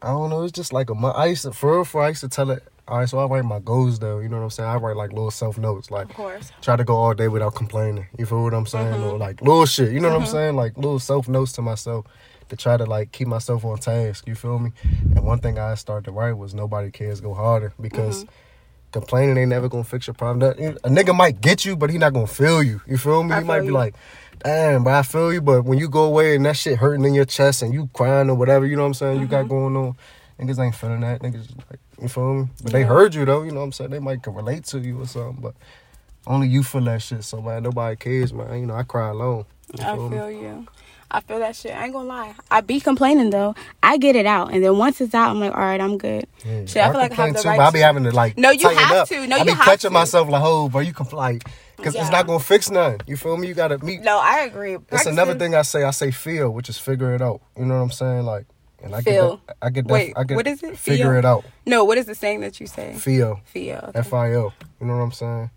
I 0.00 0.08
don't 0.08 0.30
know. 0.30 0.42
It's 0.42 0.52
just 0.52 0.72
like 0.72 0.90
a 0.90 0.94
month. 0.94 1.16
I 1.16 1.26
used 1.26 1.42
to, 1.42 1.52
for 1.52 1.76
real, 1.76 1.84
for 1.84 2.02
I 2.02 2.08
used 2.08 2.20
to 2.22 2.28
tell 2.28 2.50
it. 2.50 2.62
All 2.88 2.98
right, 2.98 3.08
so 3.08 3.18
I 3.20 3.26
write 3.26 3.44
my 3.44 3.60
goals 3.60 4.00
though. 4.00 4.18
You 4.18 4.28
know 4.28 4.38
what 4.38 4.42
I'm 4.42 4.50
saying? 4.50 4.68
I 4.68 4.74
write 4.76 4.96
like 4.96 5.12
little 5.12 5.30
self 5.30 5.56
notes, 5.56 5.90
like 5.90 6.10
Of 6.10 6.16
course. 6.16 6.50
try 6.60 6.74
to 6.74 6.82
go 6.84 6.96
all 6.96 7.14
day 7.14 7.28
without 7.28 7.54
complaining. 7.54 8.06
You 8.18 8.26
feel 8.26 8.42
what 8.42 8.52
I'm 8.54 8.66
saying? 8.66 8.92
Mm-hmm. 8.92 9.04
Or 9.04 9.18
like 9.18 9.40
little 9.40 9.66
shit. 9.66 9.92
You 9.92 10.00
know 10.00 10.08
what 10.10 10.20
I'm 10.20 10.26
saying? 10.26 10.56
Like 10.56 10.76
little 10.76 10.98
self 10.98 11.28
notes 11.28 11.52
to 11.52 11.62
myself 11.62 12.06
to 12.48 12.56
try 12.56 12.76
to 12.76 12.84
like 12.84 13.12
keep 13.12 13.28
myself 13.28 13.64
on 13.64 13.78
task. 13.78 14.26
You 14.26 14.34
feel 14.34 14.58
me? 14.58 14.72
And 15.14 15.24
one 15.24 15.38
thing 15.38 15.58
I 15.60 15.76
started 15.76 16.06
to 16.06 16.10
write 16.10 16.32
was 16.36 16.54
nobody 16.54 16.90
cares. 16.90 17.20
Go 17.20 17.34
harder 17.34 17.72
because. 17.80 18.24
Mm-hmm. 18.24 18.34
Complaining 18.92 19.38
ain't 19.38 19.48
never 19.48 19.68
gonna 19.68 19.84
fix 19.84 20.06
your 20.06 20.14
problem. 20.14 20.40
That, 20.40 20.58
a 20.84 20.88
nigga 20.88 21.16
might 21.16 21.40
get 21.40 21.64
you, 21.64 21.76
but 21.76 21.90
he 21.90 21.98
not 21.98 22.12
gonna 22.12 22.26
feel 22.26 22.62
you. 22.62 22.80
You 22.86 22.98
feel 22.98 23.22
me? 23.24 23.32
I 23.32 23.40
he 23.40 23.46
might 23.46 23.60
feel 23.60 23.66
be 23.66 23.72
like, 23.72 23.94
damn, 24.44 24.84
but 24.84 24.92
I 24.94 25.02
feel 25.02 25.32
you. 25.32 25.40
But 25.40 25.64
when 25.64 25.78
you 25.78 25.88
go 25.88 26.04
away 26.04 26.36
and 26.36 26.44
that 26.44 26.56
shit 26.56 26.78
hurting 26.78 27.04
in 27.04 27.14
your 27.14 27.24
chest 27.24 27.62
and 27.62 27.72
you 27.72 27.88
crying 27.94 28.28
or 28.28 28.34
whatever, 28.34 28.66
you 28.66 28.76
know 28.76 28.82
what 28.82 28.88
I'm 28.88 28.94
saying, 28.94 29.20
you 29.20 29.26
got 29.26 29.46
mm-hmm. 29.46 29.48
going 29.48 29.76
on, 29.76 29.96
niggas 30.38 30.62
ain't 30.62 30.74
feeling 30.74 31.00
that. 31.00 31.22
Niggas 31.22 31.48
like, 31.70 31.80
you 32.00 32.08
feel 32.08 32.34
me? 32.34 32.48
But 32.62 32.72
they 32.72 32.82
heard 32.82 33.14
you 33.14 33.24
though, 33.24 33.42
you 33.42 33.50
know 33.50 33.60
what 33.60 33.66
I'm 33.66 33.72
saying? 33.72 33.90
They 33.90 33.98
might 33.98 34.22
can 34.22 34.34
relate 34.34 34.64
to 34.66 34.78
you 34.78 35.00
or 35.00 35.06
something, 35.06 35.40
but 35.40 35.54
only 36.26 36.48
you 36.48 36.62
feel 36.62 36.82
that 36.82 37.00
shit. 37.02 37.24
So 37.24 37.40
man, 37.40 37.62
nobody 37.62 37.96
cares, 37.96 38.32
man. 38.32 38.60
You 38.60 38.66
know, 38.66 38.74
I 38.74 38.82
cry 38.82 39.08
alone. 39.08 39.46
You 39.78 39.84
I 39.84 39.94
feel 39.94 40.08
me? 40.08 40.16
feel 40.18 40.30
you. 40.30 40.66
I 41.14 41.20
feel 41.20 41.38
that 41.40 41.54
shit. 41.54 41.72
I 41.76 41.84
ain't 41.84 41.92
gonna 41.92 42.08
lie. 42.08 42.34
I 42.50 42.62
be 42.62 42.80
complaining 42.80 43.30
though. 43.30 43.54
I 43.82 43.98
get 43.98 44.16
it 44.16 44.24
out, 44.24 44.52
and 44.52 44.64
then 44.64 44.78
once 44.78 45.00
it's 45.00 45.14
out, 45.14 45.28
I'm 45.30 45.40
like, 45.40 45.52
all 45.52 45.60
right, 45.60 45.80
I'm 45.80 45.98
good. 45.98 46.26
Yeah. 46.44 46.64
Shit, 46.64 46.76
I 46.78 46.90
feel 46.90 46.98
like 47.00 47.12
I 47.12 47.26
have 47.26 47.34
the 47.34 47.42
too, 47.42 47.48
right 47.48 47.58
but 47.58 47.64
I 47.66 47.70
be 47.70 47.80
having 47.80 48.04
to 48.04 48.12
like 48.12 48.38
No, 48.38 48.50
you 48.50 48.66
have 48.68 48.92
up. 48.96 49.08
to. 49.08 49.26
No, 49.26 49.36
I 49.36 49.38
you 49.40 49.44
be 49.44 49.50
have 49.52 49.64
catching 49.64 49.90
to. 49.90 49.94
myself 49.94 50.28
like, 50.30 50.42
oh, 50.42 50.68
bro, 50.70 50.80
you 50.80 50.94
comply 50.94 51.38
because 51.76 51.94
Yeah. 51.94 52.00
it's 52.02 52.10
not 52.10 52.26
gonna 52.26 52.40
fix 52.40 52.70
none. 52.70 52.98
You 53.06 53.16
feel 53.18 53.36
me? 53.36 53.46
You 53.48 53.54
gotta 53.54 53.76
meet. 53.84 54.00
No, 54.00 54.18
I 54.18 54.40
agree. 54.40 54.78
That's 54.88 55.04
another 55.06 55.34
thing 55.34 55.54
I 55.54 55.62
say. 55.62 55.84
I 55.84 55.90
say 55.90 56.10
feel, 56.10 56.50
which 56.50 56.68
is 56.70 56.78
figure 56.78 57.14
it 57.14 57.20
out. 57.20 57.42
You 57.58 57.66
know 57.66 57.76
what 57.76 57.82
I'm 57.82 57.90
saying? 57.90 58.24
Like, 58.24 58.46
and 58.82 58.94
I 58.96 59.00
Feel. 59.02 59.36
get 59.36 59.46
that. 59.46 59.56
I 59.62 59.70
get 59.70 59.86
that. 59.88 59.92
Wait, 59.92 60.12
I 60.16 60.24
get 60.24 60.34
what 60.34 60.46
is 60.46 60.62
it? 60.62 60.76
Figure 60.78 61.04
Feel? 61.10 61.16
it 61.18 61.24
out. 61.24 61.44
No, 61.66 61.84
what 61.84 61.98
is 61.98 62.06
the 62.06 62.14
saying 62.14 62.40
that 62.40 62.58
you 62.58 62.66
say? 62.66 62.94
Feel. 62.94 63.40
Feel. 63.44 63.76
okay. 63.88 63.98
F 64.00 64.12
I 64.14 64.32
O. 64.34 64.52
You 64.80 64.86
know 64.86 64.96
what 64.96 65.02
I'm 65.02 65.12
saying? 65.12 65.50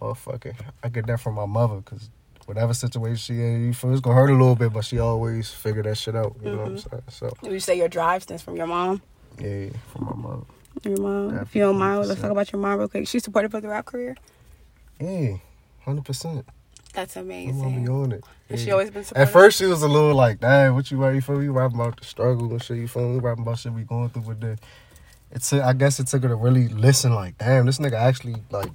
Motherfucker. 0.00 0.54
I 0.82 0.88
get 0.88 1.06
that 1.06 1.20
from 1.20 1.34
my 1.34 1.46
mother 1.46 1.76
because 1.76 2.10
whatever 2.48 2.72
situation 2.74 3.16
she 3.16 3.34
in, 3.34 3.66
you 3.66 3.74
feel 3.74 3.92
it's 3.92 4.00
gonna 4.00 4.16
hurt 4.16 4.30
a 4.30 4.32
little 4.32 4.56
bit, 4.56 4.72
but 4.72 4.84
she 4.84 4.98
always 4.98 5.50
figure 5.50 5.82
that 5.82 5.96
shit 5.98 6.16
out. 6.16 6.34
You 6.42 6.50
know 6.52 6.56
what 6.58 6.66
I'm 6.68 6.76
Mm-hmm. 6.76 6.90
saying? 7.18 7.30
So 7.42 7.50
you 7.50 7.60
say 7.60 7.76
your 7.76 7.88
drive 7.88 8.22
stems 8.22 8.42
from 8.42 8.56
your 8.56 8.66
mom? 8.66 9.02
yeah, 9.38 9.68
from 9.92 10.06
my 10.06 10.14
mom. 10.14 10.46
Your 10.84 10.96
mom. 10.96 11.38
If 11.38 11.54
you 11.54 11.62
don't 11.62 11.78
mind, 11.78 12.06
let's 12.08 12.20
talk 12.20 12.30
about 12.30 12.50
your 12.52 12.60
mom 12.60 12.78
real 12.78 12.88
quick. 12.88 13.06
She 13.06 13.18
supportive 13.20 13.52
of 13.54 13.62
the 13.62 13.68
rap 13.68 13.84
career. 13.84 14.16
Yeah, 15.00 15.36
hundred 15.84 16.04
percent. 16.04 16.46
That's 16.94 17.14
My 17.16 17.22
mom 17.22 17.28
be 17.28 17.34
amazing. 17.34 17.88
on 17.90 18.12
it. 18.12 18.24
Has 18.48 18.62
she 18.62 18.70
always 18.70 18.90
been 18.90 19.04
supportive? 19.04 19.28
At 19.28 19.32
first, 19.32 19.58
she 19.58 19.66
was 19.66 19.82
a 19.82 19.88
little 19.88 20.14
like, 20.14 20.40
"Damn, 20.40 20.74
what 20.74 20.90
you 20.90 20.96
writing? 20.96 21.20
for? 21.20 21.42
You 21.42 21.52
rapping 21.52 21.78
about 21.78 21.98
the 22.00 22.04
struggle 22.06 22.50
and 22.50 22.62
shit. 22.62 22.78
You 22.78 22.88
feel 22.88 23.08
me? 23.08 23.18
Rapping 23.20 23.42
about 23.42 23.58
shit 23.58 23.72
we 23.72 23.82
going 23.82 24.08
through." 24.08 24.22
But 24.22 24.40
then, 24.40 24.58
it's 25.30 25.52
I 25.52 25.74
guess 25.74 26.00
it 26.00 26.06
took 26.06 26.22
her 26.22 26.28
to 26.30 26.34
really 26.36 26.68
listen. 26.68 27.14
Like, 27.14 27.36
damn, 27.38 27.66
this 27.66 27.78
nigga 27.78 27.92
actually 27.94 28.36
like 28.50 28.70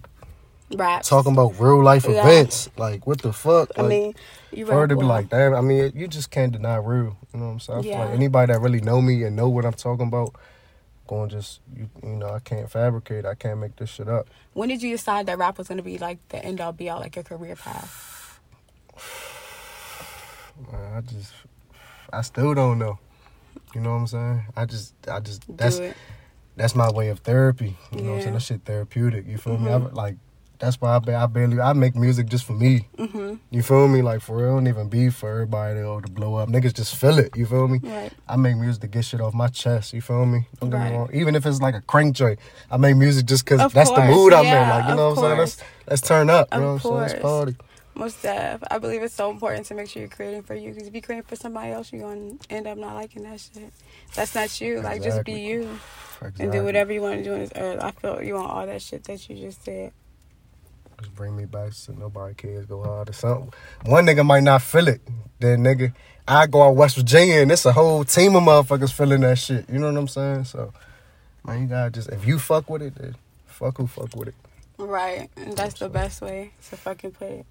raps. 0.76 1.10
talking 1.10 1.32
about 1.34 1.60
real 1.60 1.82
life 1.84 2.06
Yeah. 2.06 2.22
events. 2.22 2.70
Like, 2.78 3.06
what 3.08 3.22
the 3.22 3.34
fuck? 3.34 3.72
I 3.78 3.82
Like, 3.82 3.90
mean, 3.90 4.14
you 4.52 4.66
for 4.66 4.74
her 4.74 4.88
to 4.88 4.96
be 4.96 5.04
like, 5.06 5.30
damn. 5.30 5.54
I 5.56 5.62
mean, 5.62 5.92
you 5.96 6.08
just 6.08 6.32
can't 6.32 6.52
deny 6.52 6.76
real. 6.78 7.18
You 7.34 7.40
know 7.40 7.46
what 7.48 7.52
I'm 7.54 7.60
saying? 7.60 7.84
Yeah. 7.84 8.00
like 8.06 8.12
anybody 8.12 8.52
that 8.54 8.60
really 8.60 8.82
know 8.82 9.02
me 9.02 9.24
and 9.24 9.36
know 9.36 9.50
what 9.50 9.66
I'm 9.66 9.74
talking 9.74 10.08
about, 10.08 10.36
going 11.08 11.30
just 11.30 11.60
you, 11.76 11.90
you 12.02 12.16
know, 12.16 12.30
I 12.30 12.40
can't 12.40 12.70
fabricate. 12.72 13.26
I 13.26 13.36
can't 13.36 13.60
make 13.60 13.76
this 13.76 13.90
shit 13.90 14.08
up. 14.08 14.28
When 14.54 14.70
did 14.70 14.82
you 14.82 14.92
decide 14.92 15.26
that 15.26 15.38
rap 15.38 15.58
was 15.58 15.68
gonna 15.68 15.82
be 15.84 15.98
like 15.98 16.18
the 16.30 16.44
end 16.44 16.62
all 16.62 16.72
be 16.72 16.90
all, 16.90 17.00
like 17.00 17.16
your 17.16 17.24
career 17.24 17.56
path? 17.56 18.40
Man, 20.72 20.94
I 20.98 21.02
just, 21.02 21.34
I 22.12 22.22
still 22.22 22.54
don't 22.54 22.78
know. 22.80 23.00
You 23.74 23.82
know 23.82 23.90
what 23.92 23.98
I'm 23.98 24.08
saying? 24.08 24.46
I 24.56 24.66
just, 24.66 24.94
I 25.10 25.20
just 25.20 25.44
that's 25.58 25.78
it. 25.78 25.98
that's 26.56 26.76
my 26.76 26.92
way 26.92 27.10
of 27.10 27.20
therapy. 27.20 27.76
You 27.92 28.02
know 28.02 28.12
what 28.12 28.16
I'm 28.18 28.22
saying? 28.22 28.34
That 28.36 28.40
shit 28.42 28.62
therapeutic. 28.66 29.28
You 29.28 29.38
feel 29.38 29.58
me? 29.58 29.70
Mhm. 29.72 29.90
I, 29.92 29.94
like 29.94 30.16
that's 30.64 30.80
why 30.80 30.96
I, 30.98 31.24
I 31.24 31.26
barely 31.28 31.60
I 31.60 31.74
make 31.74 31.96
music 31.96 32.28
just 32.28 32.46
for 32.46 32.54
me. 32.54 32.88
Mm-hmm. 32.98 33.36
You 33.52 33.62
feel 33.64 33.88
me? 33.88 34.02
Like 34.02 34.22
for 34.22 34.38
real, 34.38 34.56
don't 34.56 34.68
even 34.68 34.88
be 34.90 35.10
for 35.10 35.30
everybody 35.30 35.82
or 35.82 36.02
to 36.02 36.10
blow 36.12 36.36
up. 36.36 36.50
Niggas 36.50 36.74
just 36.74 36.96
feel 36.96 37.20
it. 37.20 37.36
You 37.36 37.46
feel 37.46 37.68
me? 37.68 37.80
Right. 37.84 38.12
I 38.28 38.36
make 38.38 38.56
music 38.58 38.82
to 38.82 38.88
get 38.88 39.06
shit 39.06 39.22
off 39.22 39.34
my 39.34 39.48
chest. 39.48 39.94
You 39.94 40.02
feel 40.02 40.26
me? 40.26 40.48
Don't 40.60 40.70
get 40.70 40.78
Right. 40.78 40.92
me 40.92 40.98
wrong. 40.98 41.10
Even 41.14 41.36
if 41.36 41.46
it's 41.46 41.60
like 41.62 41.76
a 41.76 41.82
crank 41.82 42.16
joint, 42.16 42.40
I 42.72 42.78
make 42.78 42.96
music 42.96 43.26
just 43.26 43.44
because 43.46 43.60
Of 43.62 43.74
that's 43.74 43.90
the 43.90 43.98
course, 43.98 44.10
mood 44.16 44.34
I'm 44.34 44.46
in. 44.46 44.70
Like 44.70 44.90
you 44.90 44.96
know 44.96 45.10
what 45.10 45.18
I'm 45.20 45.24
saying? 45.24 45.38
Let's 45.40 45.58
let's 45.88 46.02
turn 46.02 46.30
up. 46.30 46.48
You 46.54 46.58
Of 46.58 46.62
know 46.64 46.68
what 46.68 46.74
I'm 47.04 47.10
saying? 47.10 47.22
Let's 47.22 47.22
party. 47.22 47.56
Most 47.96 48.24
def. 48.24 48.64
I 48.72 48.80
believe 48.80 49.04
it's 49.04 49.14
so 49.14 49.30
important 49.30 49.68
to 49.68 49.76
make 49.76 49.88
sure 49.88 50.02
you're 50.02 50.10
creating 50.10 50.42
for 50.42 50.56
you. 50.56 50.72
Because 50.72 50.88
if 50.88 50.94
you're 50.96 51.02
creating 51.04 51.28
for 51.28 51.36
somebody 51.36 51.74
else, 51.74 51.94
you're 51.94 52.02
going 52.02 52.40
to 52.40 52.52
end 52.52 52.66
up 52.66 52.76
not 52.78 52.96
liking 52.96 53.22
that 53.24 53.40
shit. 53.40 53.72
That's 54.16 54.34
not 54.34 54.60
you. 54.60 54.82
Like, 54.82 55.04
just 55.04 55.24
be 55.24 55.34
Exactly. 55.34 55.48
you. 55.48 55.80
And 56.40 56.52
do 56.52 56.64
whatever 56.64 56.92
you 56.92 57.02
want 57.04 57.18
to 57.20 57.24
do 57.24 57.34
on 57.34 57.40
this 57.42 57.52
earth. 57.56 57.80
I 57.84 57.92
feel 57.92 58.24
you 58.24 58.36
on 58.38 58.46
all 58.48 58.66
that 58.66 58.82
shit 58.82 59.04
that 59.04 59.30
you 59.30 59.36
just 59.36 59.64
said. 59.64 59.92
Just 61.04 61.16
bring 61.16 61.36
me 61.36 61.46
back 61.46 61.74
so 61.74 61.94
nobody 61.94 62.34
cares. 62.34 62.66
Go 62.66 62.82
hard 62.82 63.10
or 63.10 63.14
something. 63.14 63.52
One 63.86 64.06
nigga 64.06 64.26
might 64.26 64.44
not 64.44 64.62
feel 64.62 64.88
it. 64.88 65.02
Then 65.40 65.64
nigga, 65.64 65.94
I 66.26 66.48
go 66.48 66.64
out 66.64 66.78
West 66.78 66.96
Virginia 66.96 67.42
and 67.42 67.52
it's 67.52 67.66
a 67.66 67.74
whole 67.74 68.06
team 68.06 68.38
of 68.38 68.44
motherfuckers 68.44 68.94
feeling 68.94 69.20
that 69.22 69.38
shit. 69.38 69.70
You 69.70 69.80
know 69.80 69.92
what 69.92 70.00
I'm 70.00 70.08
saying? 70.08 70.46
So, 70.46 70.72
man, 71.46 71.62
you 71.62 71.68
gotta 71.68 71.92
just 71.92 72.08
if 72.10 72.26
you 72.26 72.40
fuck 72.40 72.70
with 72.70 72.82
it, 72.82 72.96
then 72.96 73.18
fuck 73.46 73.78
who 73.78 73.88
fuck 73.88 74.16
with 74.16 74.30
it. 74.30 74.36
Right. 74.78 75.30
And 75.36 75.58
that's 75.58 75.80
the 75.80 75.90
best 75.90 76.22
way 76.22 76.54
to 76.70 76.78
fucking 76.78 77.12
put 77.12 77.30
it. 77.30 77.46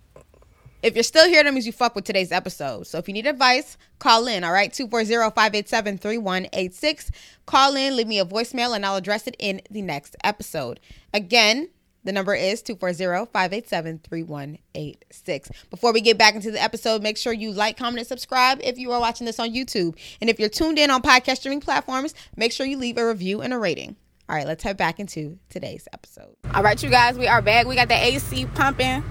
If 0.82 0.94
you're 0.94 1.04
still 1.04 1.28
here, 1.28 1.44
that 1.44 1.54
means 1.54 1.66
you 1.66 1.72
fuck 1.72 1.94
with 1.94 2.04
today's 2.04 2.32
episode. 2.32 2.88
So 2.88 2.98
if 2.98 3.06
you 3.06 3.14
need 3.14 3.26
advice, 3.26 3.76
call 4.00 4.26
in, 4.26 4.42
all 4.42 4.50
right? 4.50 4.72
240-587-3186. 4.72 7.10
Call 7.46 7.76
in, 7.76 7.94
leave 7.94 8.08
me 8.08 8.18
a 8.18 8.24
voicemail, 8.24 8.74
and 8.74 8.84
I'll 8.84 8.96
address 8.96 9.28
it 9.28 9.36
in 9.38 9.62
the 9.70 9.80
next 9.80 10.16
episode. 10.24 10.80
Again, 11.14 11.68
the 12.04 12.12
number 12.12 12.34
is 12.34 12.62
240-587-3186. 12.62 15.50
Before 15.70 15.92
we 15.92 16.00
get 16.00 16.18
back 16.18 16.34
into 16.34 16.50
the 16.50 16.62
episode, 16.62 17.02
make 17.02 17.16
sure 17.16 17.32
you 17.32 17.52
like, 17.52 17.76
comment, 17.76 17.98
and 17.98 18.06
subscribe 18.06 18.60
if 18.62 18.78
you 18.78 18.92
are 18.92 19.00
watching 19.00 19.24
this 19.24 19.38
on 19.38 19.50
YouTube. 19.50 19.96
And 20.20 20.28
if 20.28 20.40
you're 20.40 20.48
tuned 20.48 20.78
in 20.78 20.90
on 20.90 21.02
podcast 21.02 21.38
streaming 21.38 21.60
platforms, 21.60 22.14
make 22.36 22.52
sure 22.52 22.66
you 22.66 22.76
leave 22.76 22.98
a 22.98 23.06
review 23.06 23.40
and 23.40 23.52
a 23.52 23.58
rating. 23.58 23.96
All 24.28 24.36
right, 24.36 24.46
let's 24.46 24.62
head 24.62 24.76
back 24.76 24.98
into 24.98 25.38
today's 25.50 25.86
episode. 25.92 26.34
All 26.54 26.62
right, 26.62 26.80
you 26.82 26.90
guys, 26.90 27.18
we 27.18 27.26
are 27.26 27.42
back. 27.42 27.66
We 27.66 27.74
got 27.74 27.88
the 27.88 27.94
AC 27.94 28.46
pumping. 28.54 29.04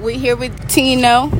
We're 0.00 0.18
here 0.18 0.36
with 0.36 0.68
Tino. 0.68 1.30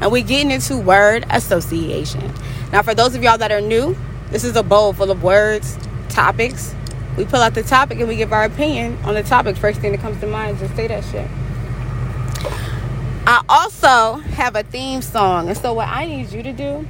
And 0.00 0.12
we're 0.12 0.22
getting 0.22 0.50
into 0.50 0.76
word 0.76 1.24
association. 1.30 2.32
Now, 2.70 2.82
for 2.82 2.94
those 2.94 3.14
of 3.14 3.22
y'all 3.22 3.38
that 3.38 3.50
are 3.50 3.62
new, 3.62 3.96
this 4.30 4.44
is 4.44 4.56
a 4.56 4.62
bowl 4.62 4.92
full 4.92 5.10
of 5.10 5.22
words, 5.22 5.78
topics. 6.08 6.74
We 7.16 7.24
pull 7.24 7.40
out 7.40 7.54
the 7.54 7.62
topic 7.62 7.98
and 7.98 8.08
we 8.08 8.16
give 8.16 8.32
our 8.32 8.44
opinion 8.44 8.98
on 9.04 9.14
the 9.14 9.22
topic. 9.22 9.56
First 9.56 9.80
thing 9.80 9.92
that 9.92 10.00
comes 10.00 10.20
to 10.20 10.26
mind, 10.26 10.56
is 10.56 10.60
just 10.62 10.76
say 10.76 10.86
that 10.86 11.04
shit. 11.04 11.28
I 13.26 13.42
also 13.48 14.20
have 14.34 14.54
a 14.54 14.62
theme 14.62 15.02
song. 15.02 15.48
And 15.48 15.56
so 15.56 15.72
what 15.74 15.88
I 15.88 16.04
need 16.06 16.30
you 16.30 16.42
to 16.42 16.52
do 16.52 16.86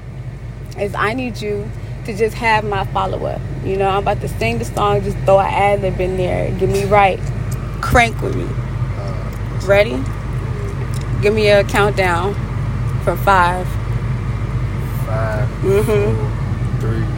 is 0.78 0.94
I 0.94 1.14
need 1.14 1.40
you 1.40 1.70
to 2.04 2.16
just 2.16 2.34
have 2.36 2.64
my 2.64 2.84
follow 2.86 3.24
up. 3.26 3.40
You 3.64 3.76
know, 3.76 3.88
I'm 3.88 4.02
about 4.02 4.20
to 4.20 4.28
sing 4.28 4.58
the 4.58 4.64
song, 4.64 5.02
just 5.02 5.16
throw 5.20 5.40
an 5.40 5.46
ad 5.46 5.82
lib 5.82 6.00
in 6.00 6.16
there, 6.16 6.50
get 6.58 6.68
me 6.68 6.84
right, 6.84 7.18
crank 7.80 8.20
with 8.20 8.36
me. 8.36 8.46
Ready? 9.66 10.02
Give 11.22 11.34
me 11.34 11.48
a 11.48 11.64
countdown 11.64 12.34
for 13.02 13.16
five. 13.16 13.66
5 15.06 15.48
Mm-hmm. 15.62 16.16
four, 16.16 16.80
three. 16.80 17.15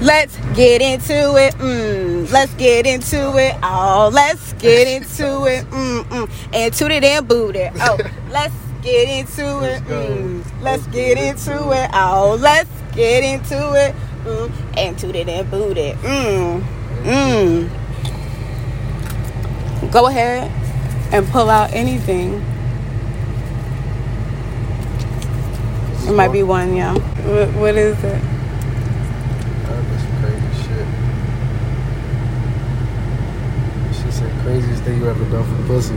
Let's 0.00 0.36
get 0.54 0.82
into 0.82 1.36
it. 1.36 1.54
Mm, 1.54 2.30
let's 2.30 2.52
get 2.54 2.86
into 2.86 3.36
it. 3.38 3.56
Oh, 3.62 4.10
let's 4.12 4.52
get 4.54 4.86
into 4.86 5.44
it. 5.46 5.64
Mm, 5.76 6.04
mm. 6.04 6.30
And 6.52 6.72
toot 6.72 6.90
it 6.92 7.04
and 7.04 7.26
boot 7.26 7.56
it. 7.56 7.72
Oh, 7.80 7.98
let's 8.30 8.54
get 8.82 9.08
into 9.08 9.42
it. 9.64 9.82
Let's. 9.88 10.10
Mm, 10.10 10.62
let's 10.62 10.86
get 10.88 11.18
into 11.18 11.72
it. 11.72 11.90
Oh, 11.92 12.36
let's 12.40 12.70
get 12.94 13.24
into 13.24 13.72
it. 13.74 13.94
Mm, 14.24 14.50
and 14.76 14.98
toot 14.98 15.16
it 15.16 15.28
and 15.28 15.50
boot 15.50 15.76
it. 15.78 15.96
Mm, 15.98 16.62
mm. 17.04 17.68
Go 19.92 20.06
ahead 20.08 20.50
and 21.12 21.26
pull 21.28 21.48
out 21.48 21.72
anything. 21.72 22.44
It 26.06 26.12
might 26.12 26.28
be 26.32 26.42
one, 26.42 26.76
yeah. 26.76 26.94
What, 26.94 27.48
what 27.54 27.74
is 27.74 27.96
it? 28.04 28.22
That's 29.66 30.02
some 30.02 30.20
crazy 30.20 30.54
shit. 30.62 30.86
She 33.94 34.10
said 34.10 34.32
craziest 34.46 34.84
thing 34.84 35.00
you 35.00 35.08
ever 35.08 35.24
done 35.24 35.42
for 35.42 35.66
pussy. 35.66 35.96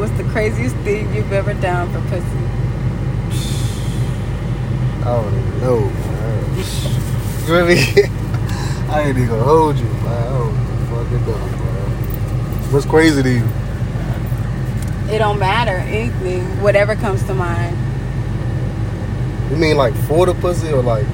What's 0.00 0.12
the 0.12 0.24
craziest 0.24 0.74
thing 0.76 1.14
you've 1.14 1.30
ever 1.30 1.52
done 1.52 1.92
for 1.92 2.00
pussy? 2.08 2.24
I 5.02 5.04
don't 5.04 5.38
even 5.38 5.60
know, 5.60 5.80
man. 5.80 6.64
Really? 7.44 7.76
I 8.88 9.02
ain't 9.02 9.18
even 9.18 9.28
gonna 9.28 9.42
hold 9.42 9.76
you, 9.76 9.84
man. 9.84 10.06
I 10.06 10.30
don't 10.30 10.56
fucking 10.88 11.26
know, 11.26 11.36
man. 11.36 12.72
What's 12.72 12.86
crazy 12.86 13.22
to 13.22 13.30
you? 13.30 13.46
It 15.14 15.18
don't 15.18 15.38
matter. 15.38 15.76
Anything, 15.76 16.44
whatever 16.62 16.94
comes 16.96 17.22
to 17.24 17.34
mind. 17.34 17.76
You 19.50 19.58
mean 19.58 19.76
like 19.76 19.92
for 20.08 20.24
the 20.24 20.32
pussy 20.32 20.72
or 20.72 20.82
like 20.82 21.04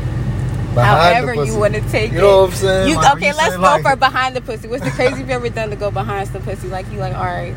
However 0.74 1.32
the 1.32 1.34
pussy? 1.38 1.52
you 1.52 1.58
want 1.58 1.74
to 1.74 1.80
take 1.90 2.10
it. 2.12 2.14
You 2.14 2.20
know 2.20 2.40
what 2.42 2.50
I'm 2.50 2.56
saying? 2.56 2.88
You, 2.88 2.96
Like, 2.96 3.16
okay, 3.16 3.32
let's 3.32 3.50
say, 3.50 3.56
go 3.56 3.62
like- 3.62 3.82
for 3.82 3.96
behind 3.96 4.36
the 4.36 4.40
pussy. 4.40 4.68
What's 4.68 4.84
the 4.84 4.90
craziest 4.90 5.18
you've 5.20 5.30
ever 5.30 5.48
done 5.48 5.70
to 5.70 5.76
go 5.76 5.90
behind 5.90 6.28
some 6.28 6.42
pussy? 6.42 6.68
Like 6.68 6.90
you 6.92 6.98
like, 6.98 7.14
all 7.14 7.24
right, 7.24 7.54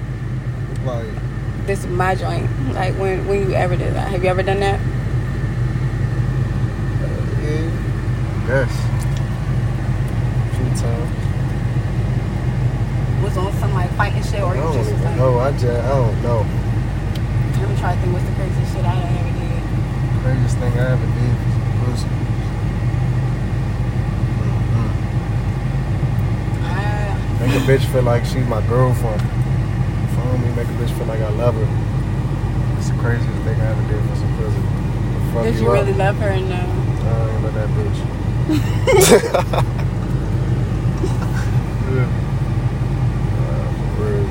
Like, 0.85 1.05
this 1.67 1.79
is 1.79 1.87
my 1.87 2.15
joint. 2.15 2.49
Like 2.73 2.93
when 2.95 3.25
when 3.27 3.41
you 3.49 3.53
ever 3.55 3.75
did 3.75 3.93
that? 3.93 4.09
Have 4.11 4.23
you 4.23 4.29
ever 4.29 4.43
done 4.43 4.59
that? 4.61 4.79
yeah, 7.43 7.69
yes. 8.47 8.71
Few 10.57 10.69
times. 10.81 11.09
Was 13.23 13.37
on 13.37 13.53
some 13.59 13.73
like 13.73 13.89
fighting 13.95 14.23
shit, 14.23 14.41
or 14.41 14.51
I 14.51 14.55
you 14.55 14.61
don't 14.61 14.73
just 14.73 14.91
was 14.91 15.01
like, 15.01 15.15
know. 15.17 15.39
I 15.39 15.51
just, 15.51 15.65
I 15.65 15.89
don't 15.89 16.21
know. 16.23 16.45
let 17.61 17.69
me 17.69 17.75
try 17.77 17.95
to 17.95 18.01
think. 18.01 18.11
What's 18.13 18.25
the 18.25 18.33
craziest 18.35 18.73
shit 18.75 18.83
I 18.83 18.87
ever 18.99 19.31
did? 19.39 19.63
Craziest 20.23 20.57
thing 20.57 20.73
I 20.73 20.91
ever 20.91 21.05
did 21.05 21.35
was 21.87 22.03
pussy. 22.03 22.07
Mm-hmm. 24.43 24.91
Uh, 26.67 27.32
Make 27.43 27.55
a 27.55 27.65
bitch 27.65 27.91
feel 27.91 28.03
like 28.03 28.23
she's 28.25 28.47
my 28.47 28.65
girlfriend. 28.67 29.21
Follow 30.15 30.37
me, 30.37 30.47
make 30.55 30.67
a 30.67 30.75
bitch 30.79 30.95
feel 30.97 31.07
like 31.07 31.19
I 31.19 31.29
love 31.31 31.55
her. 31.55 31.67
It's 32.77 32.89
the 32.89 32.97
craziest 32.97 33.41
thing 33.43 33.59
I 33.59 33.65
ever 33.67 33.81
did 33.91 34.01
for 34.09 34.15
some. 34.15 34.33
Fuck 35.33 35.43
did 35.45 35.55
you 35.55 35.61
you 35.61 35.71
really 35.71 35.93
love 35.93 36.15
her? 36.17 36.29
And 36.29 36.47
no. 36.47 36.55
I 36.55 36.59
don't 37.25 37.43
love 37.43 37.53
that 37.55 37.69
bitch. 37.69 37.97
yeah. 41.89 42.07
For 43.95 44.03
real. 44.05 44.27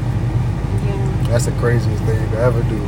Yeah. 0.86 1.28
That's 1.28 1.46
the 1.46 1.52
craziest 1.52 2.04
thing 2.04 2.20
you 2.22 2.28
could 2.28 2.38
ever 2.38 2.62
do 2.62 2.78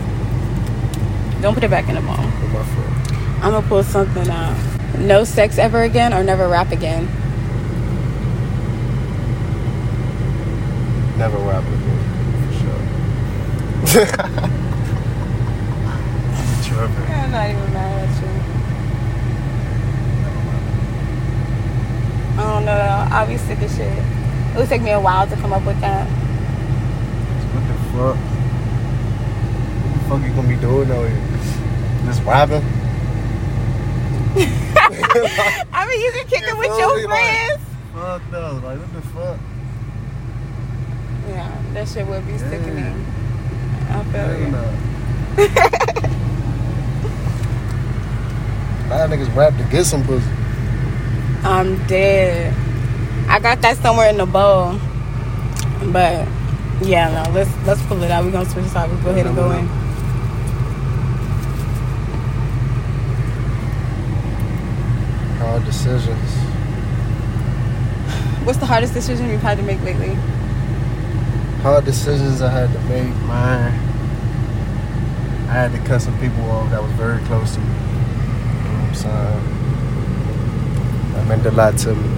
Don't 1.43 1.54
put 1.54 1.64
it 1.64 1.71
back 1.71 1.88
in 1.88 1.97
the 1.97 2.02
ball. 2.02 2.16
with 2.16 2.52
my 2.52 2.62
friend. 2.62 3.43
I'm 3.43 3.50
gonna 3.52 3.66
pull 3.66 3.83
something 3.83 4.28
out. 4.28 4.57
No 4.99 5.25
sex 5.25 5.59
ever 5.59 5.83
again, 5.83 6.14
or 6.14 6.23
never 6.23 6.47
rap 6.49 6.71
again. 6.71 7.09
Never 11.25 11.38
rap 11.38 11.64
again, 11.64 12.00
for 12.45 12.52
sure. 12.61 12.83
I'm 16.37 16.62
tripping. 16.62 17.09
I'm 17.14 17.31
not 17.31 17.49
even 17.49 17.73
mad 17.73 18.04
at 18.04 18.12
you. 18.21 18.28
I 22.38 22.43
don't 22.52 22.64
know. 22.66 23.09
I'll 23.11 23.26
be 23.26 23.38
sick 23.38 23.62
of 23.62 23.71
shit. 23.71 23.88
It 23.88 24.57
would 24.59 24.69
take 24.69 24.83
me 24.83 24.90
a 24.90 25.00
while 25.00 25.26
to 25.26 25.35
come 25.37 25.54
up 25.54 25.64
with 25.64 25.81
that. 25.81 26.07
What 27.54 27.66
the 27.69 27.75
fuck? 27.95 28.16
What 29.81 29.93
the 29.95 30.00
fuck 30.11 30.21
you 30.28 30.35
gonna 30.35 30.49
be 30.49 30.57
doing 30.61 30.90
out 30.90 31.09
here? 31.09 31.25
Just 32.04 32.23
rapping? 32.25 32.62
I 35.73 35.87
mean, 35.88 36.00
you 36.02 36.12
can 36.12 36.26
kick 36.26 36.43
it 36.43 36.59
with 36.59 36.78
your 36.78 36.97
me, 36.99 37.07
like- 37.07 37.61
Fuck 37.95 38.23
no, 38.31 38.61
like 38.62 38.78
what 38.78 38.93
the 38.93 39.00
fuck? 39.09 39.38
Yeah, 41.34 41.50
that 41.74 41.88
shit 41.88 42.06
would 42.06 42.24
be 42.26 42.32
Yeah. 42.32 42.38
sickening. 42.50 43.06
I 43.90 44.02
feel 44.04 44.20
Hell 44.20 44.38
you. 44.38 44.48
no. 44.48 44.64
A 48.86 48.88
lot 48.90 49.00
of 49.00 49.10
niggas 49.10 49.34
rap 49.34 49.56
to 49.56 49.64
get 49.64 49.84
some 49.84 50.04
pussy. 50.04 50.24
I'm 51.42 51.76
dead. 51.86 52.54
I 53.28 53.38
got 53.40 53.60
that 53.62 53.76
somewhere 53.78 54.08
in 54.10 54.16
the 54.18 54.26
bowl, 54.26 54.78
but 55.92 56.26
yeah, 56.82 57.10
no. 57.24 57.30
Let's 57.32 57.50
let's 57.66 57.82
pull 57.82 58.02
it 58.02 58.10
out. 58.10 58.24
We're 58.24 58.30
gonna 58.30 58.48
switch 58.48 58.70
topics. 58.70 59.00
Go 59.02 59.10
ahead 59.10 59.26
and 59.26 59.34
go 59.36 59.50
in. 59.52 59.66
Hard 65.38 65.64
decisions. 65.64 66.30
What's 68.44 68.58
the 68.58 68.66
hardest 68.66 68.94
decision 68.94 69.28
you've 69.30 69.42
had 69.42 69.56
to 69.58 69.62
make 69.64 69.82
lately? 69.82 70.16
Hard 71.64 71.87
decisions 71.87 72.42
I 72.42 72.50
had 72.50 72.71
to 72.75 72.80
make, 72.80 73.09
man. 73.26 73.73
I 75.49 75.52
had 75.54 75.73
to 75.73 75.78
cut 75.88 76.02
some 76.02 76.12
people 76.21 76.44
off 76.50 76.68
that 76.68 76.83
was 76.83 76.92
very 76.92 77.18
close 77.23 77.54
to 77.54 77.61
me. 77.61 77.66
You 77.66 77.73
know 78.68 78.92
saying? 78.92 79.40
That 81.14 81.26
meant 81.26 81.47
a 81.47 81.50
lot 81.52 81.78
to 81.78 81.94
me. 81.94 82.09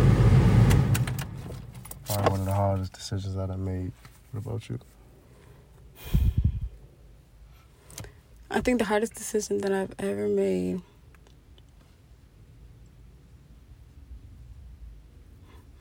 Probably 2.06 2.30
one 2.32 2.40
of 2.40 2.46
the 2.46 2.52
hardest 2.54 2.92
decisions 2.92 3.36
that 3.36 3.48
I 3.48 3.54
made. 3.54 3.92
What 4.32 4.44
about 4.44 4.68
you? 4.68 4.80
I 8.50 8.60
think 8.60 8.80
the 8.80 8.86
hardest 8.86 9.14
decision 9.14 9.58
that 9.58 9.70
I've 9.72 9.94
ever 10.00 10.26
made. 10.26 10.82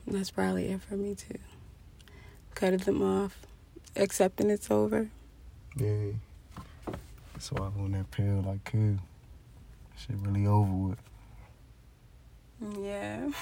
That's 0.06 0.30
probably 0.30 0.68
it 0.68 0.80
for 0.82 0.94
me 0.94 1.16
too. 1.16 1.40
Cutting 2.54 2.78
them 2.78 3.02
off, 3.02 3.44
accepting 3.96 4.50
it's 4.50 4.70
over. 4.70 5.08
Yeah. 5.76 6.12
So 7.38 7.56
I 7.58 7.66
on 7.80 7.92
that 7.92 8.10
pill 8.10 8.42
like 8.46 8.64
cool. 8.64 8.96
Shit 9.98 10.16
really 10.22 10.46
over 10.46 10.72
with. 10.72 10.98
Yeah. 12.82 13.28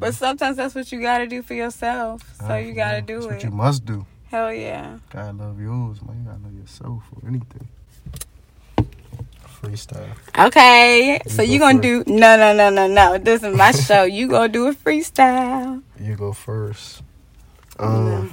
But 0.00 0.16
sometimes 0.16 0.56
that's 0.56 0.74
what 0.74 0.90
you 0.90 1.00
gotta 1.00 1.28
do 1.28 1.40
for 1.40 1.54
yourself. 1.54 2.22
So 2.44 2.56
you 2.56 2.72
gotta 2.74 3.00
do 3.02 3.20
That's 3.20 3.26
it. 3.26 3.30
what 3.34 3.44
you 3.44 3.50
must 3.52 3.84
do. 3.84 4.04
Hell 4.28 4.52
yeah. 4.52 4.98
Gotta 5.10 5.30
love 5.32 5.60
yours, 5.60 6.02
man. 6.02 6.16
You 6.24 6.24
gotta 6.32 6.42
love 6.42 6.58
yourself 6.58 7.04
or 7.14 7.28
anything. 7.28 7.68
Freestyle. 9.62 10.08
Okay. 10.36 11.20
You 11.24 11.30
So 11.30 11.36
go 11.36 11.42
you 11.44 11.58
gonna 11.60 11.80
first. 11.80 12.06
do 12.06 12.12
no 12.12 12.36
no 12.36 12.52
no 12.52 12.68
no 12.70 12.88
no. 12.88 13.18
This 13.18 13.44
is 13.44 13.56
my 13.56 13.70
show. 13.86 14.02
You 14.02 14.26
gonna 14.28 14.48
do 14.48 14.66
a 14.66 14.74
freestyle. 14.74 15.82
You 16.00 16.16
go 16.16 16.32
first. 16.32 17.02
Um, 17.78 18.04
No. 18.04 18.28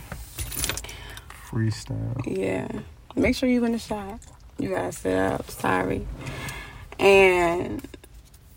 Freestyle. 1.52 2.22
Yeah. 2.26 2.68
Make 3.16 3.36
sure 3.36 3.50
you 3.50 3.64
in 3.66 3.74
the 3.74 3.80
shot. 3.80 4.20
You 4.58 4.70
gotta 4.70 4.92
sit 4.92 5.18
up. 5.18 5.50
Sorry. 5.50 6.08
And 7.00 7.86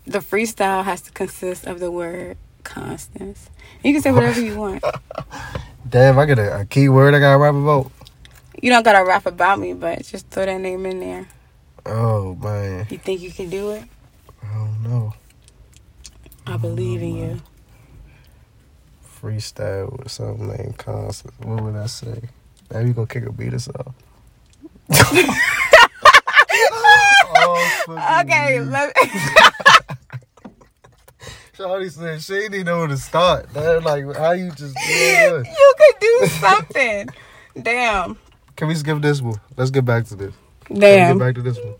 the 0.05 0.19
freestyle 0.19 0.83
has 0.83 1.01
to 1.01 1.11
consist 1.11 1.65
of 1.65 1.79
the 1.79 1.91
word 1.91 2.37
constance. 2.63 3.49
You 3.83 3.93
can 3.93 4.01
say 4.01 4.11
whatever 4.11 4.39
you 4.41 4.57
want. 4.57 4.83
Damn, 5.89 6.17
I 6.17 6.25
got 6.25 6.39
a, 6.39 6.61
a 6.61 6.65
key 6.65 6.89
word 6.89 7.13
I 7.13 7.19
gotta 7.19 7.37
rap 7.37 7.55
about. 7.55 7.91
You 8.61 8.71
don't 8.71 8.83
gotta 8.83 9.05
rap 9.05 9.25
about 9.25 9.59
me, 9.59 9.73
but 9.73 10.03
just 10.03 10.27
throw 10.29 10.45
that 10.45 10.59
name 10.59 10.85
in 10.85 10.99
there. 10.99 11.27
Oh 11.85 12.35
man, 12.35 12.87
You 12.89 12.97
think 12.97 13.21
you 13.21 13.31
can 13.31 13.49
do 13.49 13.71
it? 13.71 13.83
I 14.41 14.53
don't 14.53 14.83
know. 14.83 15.13
I 16.47 16.57
believe 16.57 17.01
in 17.01 17.15
you. 17.15 17.41
Freestyle 19.21 19.97
with 19.97 20.11
something 20.11 20.47
named 20.47 20.77
Constance. 20.77 21.33
What 21.39 21.63
would 21.63 21.75
I 21.75 21.87
say? 21.87 22.21
Maybe 22.73 22.87
you 22.89 22.93
gonna 22.93 23.07
kick 23.07 23.25
a 23.25 23.31
beat 23.31 23.53
or 23.53 23.59
off. 23.79 23.93
oh, 27.37 27.83
fucking 27.85 28.31
Okay, 28.31 28.59
me. 28.59 28.65
let 28.65 28.95
Shawty 31.57 31.89
said 31.91 32.21
she 32.21 32.33
didn't 32.33 32.53
even 32.55 32.65
know 32.65 32.79
where 32.79 32.87
to 32.87 32.97
start. 32.97 33.51
That 33.53 33.83
like 33.83 34.03
how 34.17 34.31
you 34.31 34.51
just 34.51 34.75
you 34.89 35.73
could 35.77 35.99
do 36.01 36.27
something. 36.39 37.07
Damn. 37.61 38.17
Can 38.57 38.67
we 38.67 38.75
skip 38.75 39.01
this 39.01 39.21
one? 39.21 39.39
Let's 39.55 39.71
get 39.71 39.85
back 39.85 40.05
to 40.05 40.15
this. 40.15 40.33
Can 40.65 40.75
we 40.75 40.81
Damn. 40.81 41.17
get 41.17 41.25
back 41.25 41.35
to 41.35 41.41
this 41.41 41.57
one? 41.57 41.75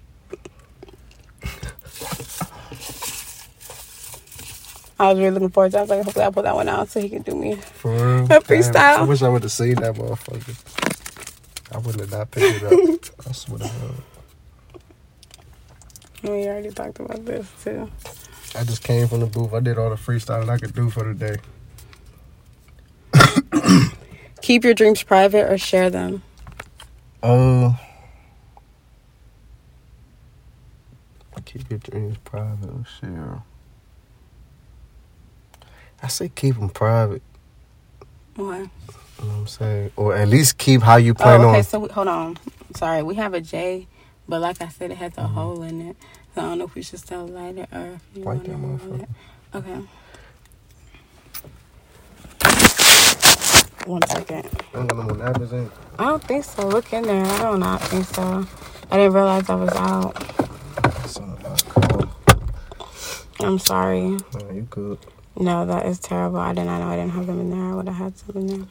I 5.00 5.10
was 5.10 5.20
really 5.20 5.32
looking 5.32 5.50
forward 5.50 5.72
to 5.74 5.78
it. 5.78 5.80
I 5.80 5.84
was 5.84 5.90
like, 5.92 6.04
hopefully 6.04 6.26
I 6.26 6.32
pull 6.32 6.44
that 6.44 6.56
one 6.56 6.70
out 6.70 6.90
so 6.90 7.02
he 7.02 7.10
can 7.10 7.24
do 7.24 7.36
me. 7.36 7.58
For 7.74 7.92
real? 7.92 8.26
A 8.30 8.42
Damn, 8.48 8.86
freestyle. 8.86 8.96
I 8.96 9.04
wish 9.04 9.24
I 9.24 9.30
would 9.30 9.44
have 9.44 9.52
seen 9.52 9.80
that 9.80 9.96
motherfucker. 9.96 10.58
I 11.72 11.78
wouldn't 11.80 12.02
have 12.02 12.12
not 12.12 12.32
picked 12.32 12.54
it 12.54 12.64
up. 12.64 12.82
I 13.28 13.34
swear 13.34 13.60
to 13.60 13.68
God. 13.68 14.04
We 16.24 16.48
already 16.48 16.72
talked 16.72 17.00
about 17.00 17.26
this 17.26 17.48
too. 17.64 17.92
I 18.56 18.64
just 18.64 18.84
came 18.84 19.08
from 19.08 19.22
the 19.22 19.28
booth. 19.28 19.54
I 19.54 19.62
did 19.62 19.78
all 19.78 19.90
the 19.90 19.96
freestyling 19.98 20.50
I 20.50 20.58
could 20.60 20.76
do 20.76 20.90
for 20.90 21.04
the 21.04 21.14
day. 21.14 21.38
Keep 24.42 24.66
your 24.66 24.74
dreams 24.76 25.04
private 25.04 25.52
or 25.52 25.58
share 25.58 25.90
them. 25.90 26.24
Uh, 27.24 27.74
keep 31.46 31.70
your 31.70 31.80
dreams 31.80 32.18
private 32.26 32.70
or 32.70 32.86
share. 33.02 33.44
I 36.04 36.08
say 36.10 36.30
keep 36.30 36.56
them 36.56 36.70
private. 36.70 37.24
Why? 38.36 38.60
You 38.60 39.28
know 39.28 39.34
what 39.34 39.40
I'm 39.42 39.48
saying? 39.48 39.92
Or 39.98 40.16
at 40.16 40.28
least 40.30 40.58
keep 40.58 40.82
how 40.84 40.98
you 40.98 41.14
plan 41.16 41.42
Oh, 41.42 41.46
okay. 41.46 41.58
on. 41.58 41.64
So 41.64 41.80
we, 41.80 41.90
hold 41.90 42.08
on. 42.10 42.38
Sorry, 42.76 43.04
we 43.04 43.16
have 43.16 43.34
a 43.34 43.42
J, 43.42 43.88
but 44.28 44.42
like 44.42 44.62
I 44.62 44.70
said, 44.70 44.92
it 44.92 44.98
has 44.98 45.18
a 45.18 45.22
Mm-hmm. 45.22 45.36
hole 45.36 45.64
in 45.64 45.82
it. 45.82 45.98
So 46.36 46.42
I 46.42 46.46
don't 46.46 46.60
know 46.60 46.66
if 46.66 46.76
we 46.76 46.84
should 46.84 47.00
still 47.00 47.28
light 47.28 47.58
it 47.58 47.70
or 47.74 47.94
if 47.96 48.04
you 48.16 48.26
Light 48.26 48.44
want 48.44 48.46
to 48.46 48.52
that 48.52 48.60
motherfucker. 48.60 49.04
it. 49.04 49.10
Okay. 49.56 49.82
One 53.86 54.06
second. 54.08 54.50
I 54.74 54.78
don't 54.78 54.88
got 54.88 54.98
no 54.98 55.04
more 55.04 55.18
napkins 55.18 55.54
in. 55.54 55.72
I 56.00 56.06
don't 56.06 56.24
think 56.24 56.44
so. 56.46 56.68
Look 56.68 56.94
in 56.94 57.04
there. 57.04 57.26
I 57.26 57.40
don't 57.40 57.60
not 57.62 57.82
think 57.84 58.06
so. 58.06 58.46
I 58.92 58.98
didn't 58.98 59.14
realize 59.14 59.50
I 59.50 59.56
was 59.56 59.76
out. 59.76 60.16
That's 60.98 61.20
on 61.20 61.36
the 61.36 61.50
last 61.50 61.68
call. 61.70 62.10
I'm 63.42 63.60
sorry. 63.60 64.18
Nah, 64.34 64.52
you 64.52 64.68
good. 64.70 65.00
No, 65.38 65.66
that 65.66 65.86
is 65.86 66.00
terrible. 66.00 66.40
I 66.40 66.54
did 66.54 66.64
not 66.66 66.80
know 66.80 66.88
I 66.88 66.96
didn't 66.96 67.12
have 67.12 67.28
them 67.28 67.42
in 67.42 67.50
there. 67.50 67.62
I 67.62 67.76
would 67.76 67.88
have 67.88 67.98
had 67.98 68.18
some 68.18 68.38
in 68.38 68.48
there. 68.48 68.68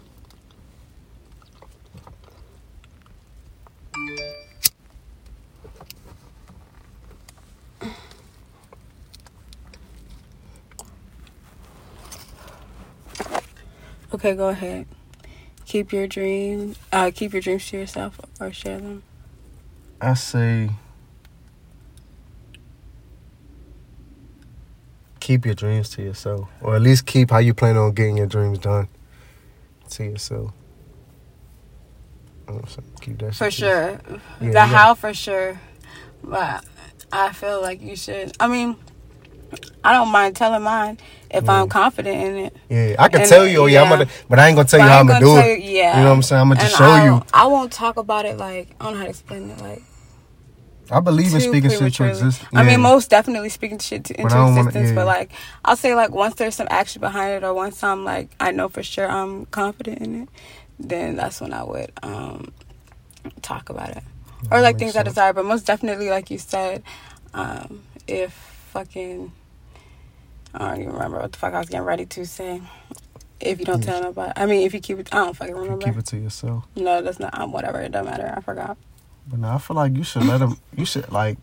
Okay, 14.14 14.34
go 14.34 14.48
ahead. 14.48 14.86
Keep 15.66 15.92
your 15.92 16.06
dreams. 16.06 16.78
Uh, 16.90 17.10
keep 17.14 17.32
your 17.32 17.42
dreams 17.42 17.68
to 17.68 17.78
yourself 17.78 18.18
or 18.40 18.52
share 18.52 18.78
them. 18.78 19.02
I 20.00 20.14
say 20.14 20.70
keep 25.24 25.46
your 25.46 25.54
dreams 25.54 25.88
to 25.88 26.02
yourself, 26.02 26.46
or 26.60 26.76
at 26.76 26.82
least 26.82 27.06
keep 27.06 27.30
how 27.30 27.38
you 27.38 27.54
plan 27.54 27.78
on 27.78 27.92
getting 27.92 28.18
your 28.18 28.26
dreams 28.26 28.58
done 28.58 28.86
to 29.88 30.04
yourself. 30.04 30.52
You 32.46 32.52
know 32.52 32.54
what 32.56 32.64
I'm 32.64 32.68
saying? 32.68 32.90
Keep 33.00 33.18
that 33.20 33.34
For 33.34 33.50
sure. 33.50 34.00
Yeah, 34.10 34.18
the 34.38 34.46
yeah. 34.52 34.66
how 34.66 34.92
for 34.94 35.14
sure. 35.14 35.58
But 36.22 36.62
I 37.10 37.32
feel 37.32 37.62
like 37.62 37.80
you 37.80 37.96
should. 37.96 38.36
I 38.38 38.48
mean, 38.48 38.76
I 39.82 39.94
don't 39.94 40.08
mind 40.10 40.36
telling 40.36 40.62
mine 40.62 40.98
if 41.30 41.48
I'm 41.48 41.70
confident 41.70 42.16
in 42.22 42.36
it. 42.46 42.56
Yeah, 42.68 42.96
I 42.98 43.08
can 43.08 43.22
And, 43.22 43.30
tell 43.30 43.46
you, 43.46 43.62
oh 43.62 43.66
yeah, 43.66 43.82
I'm 43.82 43.88
gonna, 43.88 44.06
but 44.28 44.38
I 44.38 44.48
ain't 44.48 44.56
gonna 44.56 44.68
tell 44.68 44.80
you 44.80 44.84
But 44.84 44.90
I 44.90 44.94
how 44.94 45.00
I'm 45.00 45.06
gonna 45.06 45.20
gonna 45.24 45.42
do 45.42 45.48
it. 45.48 45.60
you- 45.60 45.70
yeah. 45.78 45.96
You 45.96 46.02
know 46.04 46.10
what 46.10 46.16
I'm 46.16 46.22
saying? 46.22 46.42
I'm 46.42 46.48
gonna 46.48 46.60
just 46.60 46.76
show 46.76 46.84
I 46.84 47.04
you. 47.06 47.22
I 47.32 47.46
won't 47.46 47.72
talk 47.72 47.96
about 47.96 48.26
it 48.26 48.36
like 48.36 48.68
I 48.78 48.84
don't 48.84 48.92
know 48.92 48.98
how 48.98 49.04
to 49.04 49.10
explain 49.10 49.48
it. 49.48 49.58
Like 49.62 49.82
I 50.90 51.00
believe 51.00 51.34
in 51.34 51.40
speaking 51.40 51.70
shit 51.70 51.94
to 51.94 52.02
prematurely. 52.02 52.10
exist. 52.10 52.42
I 52.54 52.62
mean, 52.64 52.80
most 52.80 53.10
definitely 53.10 53.48
speaking 53.48 53.78
shit 53.78 54.04
to, 54.04 54.20
into 54.20 54.36
existence. 54.48 54.90
yeah. 54.90 54.94
But 54.94 55.06
like, 55.06 55.30
I'll 55.64 55.76
say 55.76 55.94
like 55.94 56.10
once 56.10 56.34
there's 56.36 56.54
some 56.54 56.68
action 56.70 57.00
behind 57.00 57.32
it, 57.32 57.44
or 57.44 57.54
once 57.54 57.82
I'm 57.82 58.04
like 58.04 58.30
I 58.40 58.50
know 58.50 58.68
for 58.68 58.82
sure 58.82 59.08
I'm 59.08 59.46
confident 59.46 59.98
in 60.00 60.22
it, 60.22 60.28
then 60.78 61.16
that's 61.16 61.40
when 61.40 61.52
I 61.52 61.62
would 61.64 61.92
um 62.02 62.52
talk 63.42 63.70
about 63.70 63.90
it, 63.90 64.02
or 64.50 64.60
like 64.60 64.78
things 64.78 64.96
I 64.96 65.02
desire. 65.02 65.32
But 65.32 65.44
most 65.46 65.66
definitely, 65.66 66.10
like 66.10 66.30
you 66.30 66.38
said, 66.38 66.82
um, 67.32 67.82
if 68.06 68.32
fucking 68.32 69.32
I 70.54 70.68
don't 70.68 70.80
even 70.82 70.92
remember 70.92 71.18
what 71.20 71.32
the 71.32 71.38
fuck 71.38 71.54
I 71.54 71.58
was 71.58 71.68
getting 71.68 71.86
ready 71.86 72.06
to 72.06 72.26
say. 72.26 72.62
If 73.40 73.58
you 73.58 73.66
don't 73.66 73.82
tell 73.82 74.00
nobody, 74.00 74.32
I 74.36 74.46
mean, 74.46 74.62
if 74.64 74.72
you 74.72 74.80
keep 74.80 74.98
it, 74.98 75.08
I 75.12 75.24
don't 75.24 75.36
fucking 75.36 75.54
You 75.54 75.60
remember. 75.62 75.84
keep 75.86 75.96
it 75.98 76.06
to 76.06 76.16
yourself. 76.16 76.64
No, 76.76 77.02
that's 77.02 77.18
not. 77.18 77.38
Um, 77.38 77.52
whatever. 77.52 77.80
It 77.80 77.92
doesn't 77.92 78.10
matter. 78.10 78.32
I 78.34 78.40
forgot. 78.40 78.78
But 79.28 79.38
now 79.40 79.54
I 79.54 79.58
feel 79.58 79.76
like 79.76 79.96
you 79.96 80.04
should 80.04 80.24
let 80.24 80.38
them. 80.38 80.58
You 80.76 80.84
should 80.84 81.10
like. 81.10 81.38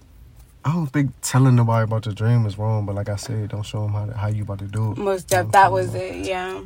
I 0.63 0.71
don't 0.73 0.85
think 0.87 1.11
telling 1.21 1.55
nobody 1.55 1.83
about 1.85 2.05
your 2.05 2.13
dream 2.13 2.45
is 2.45 2.57
wrong, 2.57 2.85
but 2.85 2.93
like 2.93 3.09
I 3.09 3.15
said, 3.15 3.49
don't 3.49 3.63
show 3.63 3.81
them 3.81 3.93
how 3.93 4.05
to, 4.05 4.13
how 4.15 4.27
you 4.27 4.43
about 4.43 4.59
to 4.59 4.65
do 4.65 4.91
it. 4.91 4.97
Most 4.99 5.31
You 5.31 5.37
know 5.37 5.43
def- 5.43 5.51
that 5.53 5.71
was 5.71 5.91
saying? 5.91 6.23
it. 6.25 6.27
Yeah. 6.27 6.61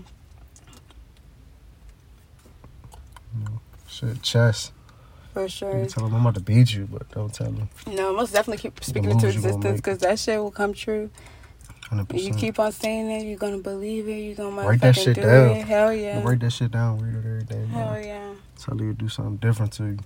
Shit, 3.87 4.21
chess. 4.21 4.71
For 5.33 5.43
You 5.43 5.47
sure. 5.47 5.71
can 5.71 5.87
tell 5.87 6.03
them 6.03 6.15
I'm 6.15 6.21
about 6.21 6.35
to 6.35 6.41
beat 6.41 6.73
you, 6.73 6.87
but 6.91 7.09
don't 7.11 7.33
tell 7.33 7.49
them. 7.51 7.69
No, 7.87 8.13
most 8.13 8.33
definitely 8.33 8.61
keep 8.61 8.83
speaking 8.83 9.11
into 9.11 9.27
you 9.27 9.33
existence 9.33 9.79
because 9.79 9.99
that 9.99 10.19
shit 10.19 10.39
will 10.39 10.51
come 10.51 10.73
true. 10.73 11.09
Hundred 11.89 12.19
You 12.19 12.33
keep 12.33 12.59
on 12.59 12.71
saying 12.71 13.09
it, 13.11 13.25
you're 13.25 13.37
gonna 13.37 13.59
believe 13.59 14.07
it. 14.09 14.17
You're 14.17 14.35
gonna 14.35 14.67
Write 14.67 14.81
that 14.81 14.95
shit 14.95 15.15
do 15.15 15.21
down. 15.21 15.49
it. 15.51 15.65
Hell 15.65 15.93
yeah. 15.93 16.21
Write 16.23 16.39
that 16.41 16.51
shit 16.51 16.71
down. 16.71 16.99
Read 16.99 17.13
it 17.13 17.27
every 17.27 17.43
day. 17.43 17.65
Hell 17.71 17.91
man. 17.91 18.03
yeah. 18.03 18.33
Tell 18.59 18.75
you 18.81 18.91
to 18.93 18.97
do 18.97 19.07
something 19.07 19.37
different 19.37 19.71
to 19.73 19.83
you. 19.85 19.99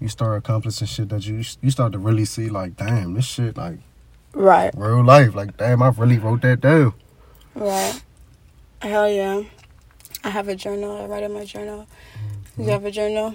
You 0.00 0.08
start 0.08 0.38
accomplishing 0.38 0.86
shit 0.86 1.08
that 1.08 1.26
you 1.26 1.42
you 1.60 1.70
start 1.70 1.92
to 1.92 1.98
really 1.98 2.24
see 2.24 2.48
like, 2.48 2.76
damn, 2.76 3.14
this 3.14 3.24
shit 3.26 3.56
like 3.56 3.78
Right. 4.32 4.70
real 4.76 5.02
life. 5.04 5.34
Like, 5.34 5.56
damn, 5.56 5.82
I 5.82 5.88
really 5.88 6.18
wrote 6.18 6.42
that 6.42 6.60
down. 6.60 6.94
Right. 7.54 8.00
Hell 8.80 9.08
yeah. 9.10 9.42
I 10.22 10.30
have 10.30 10.48
a 10.48 10.54
journal. 10.54 10.96
I 11.02 11.06
write 11.06 11.22
in 11.24 11.32
my 11.32 11.44
journal 11.44 11.86
You 12.56 12.66
have 12.70 12.84
a 12.84 12.90
journal? 12.90 13.34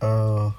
Uh, 0.00 0.48
I 0.48 0.52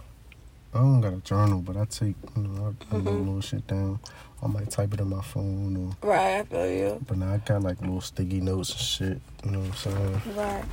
don't 0.79 1.01
got 1.01 1.13
a 1.13 1.17
journal, 1.21 1.59
but 1.61 1.75
I 1.75 1.85
take 1.85 2.15
you 2.37 2.43
know 2.43 2.65
I, 2.91 2.95
I 2.95 2.99
Mm-hmm. 2.99 3.07
little 3.25 3.41
shit 3.41 3.65
down. 3.67 3.99
I 4.43 4.47
might 4.47 4.71
type 4.71 4.93
it 4.93 4.99
in 4.99 5.09
my 5.09 5.21
phone 5.21 5.75
or. 6.01 6.07
Right, 6.07 6.39
I 6.39 6.43
feel 6.43 6.67
you. 6.69 7.05
But 7.07 7.17
now 7.17 7.33
I 7.33 7.37
got 7.37 7.61
like 7.63 7.79
little 7.81 8.01
sticky 8.01 8.39
notes 8.41 8.71
and 8.71 8.79
shit. 8.79 9.21
You 9.45 9.51
know 9.51 9.59
what 9.59 9.67
I'm 9.67 9.73
saying? 9.75 10.21
Right. 10.35 10.63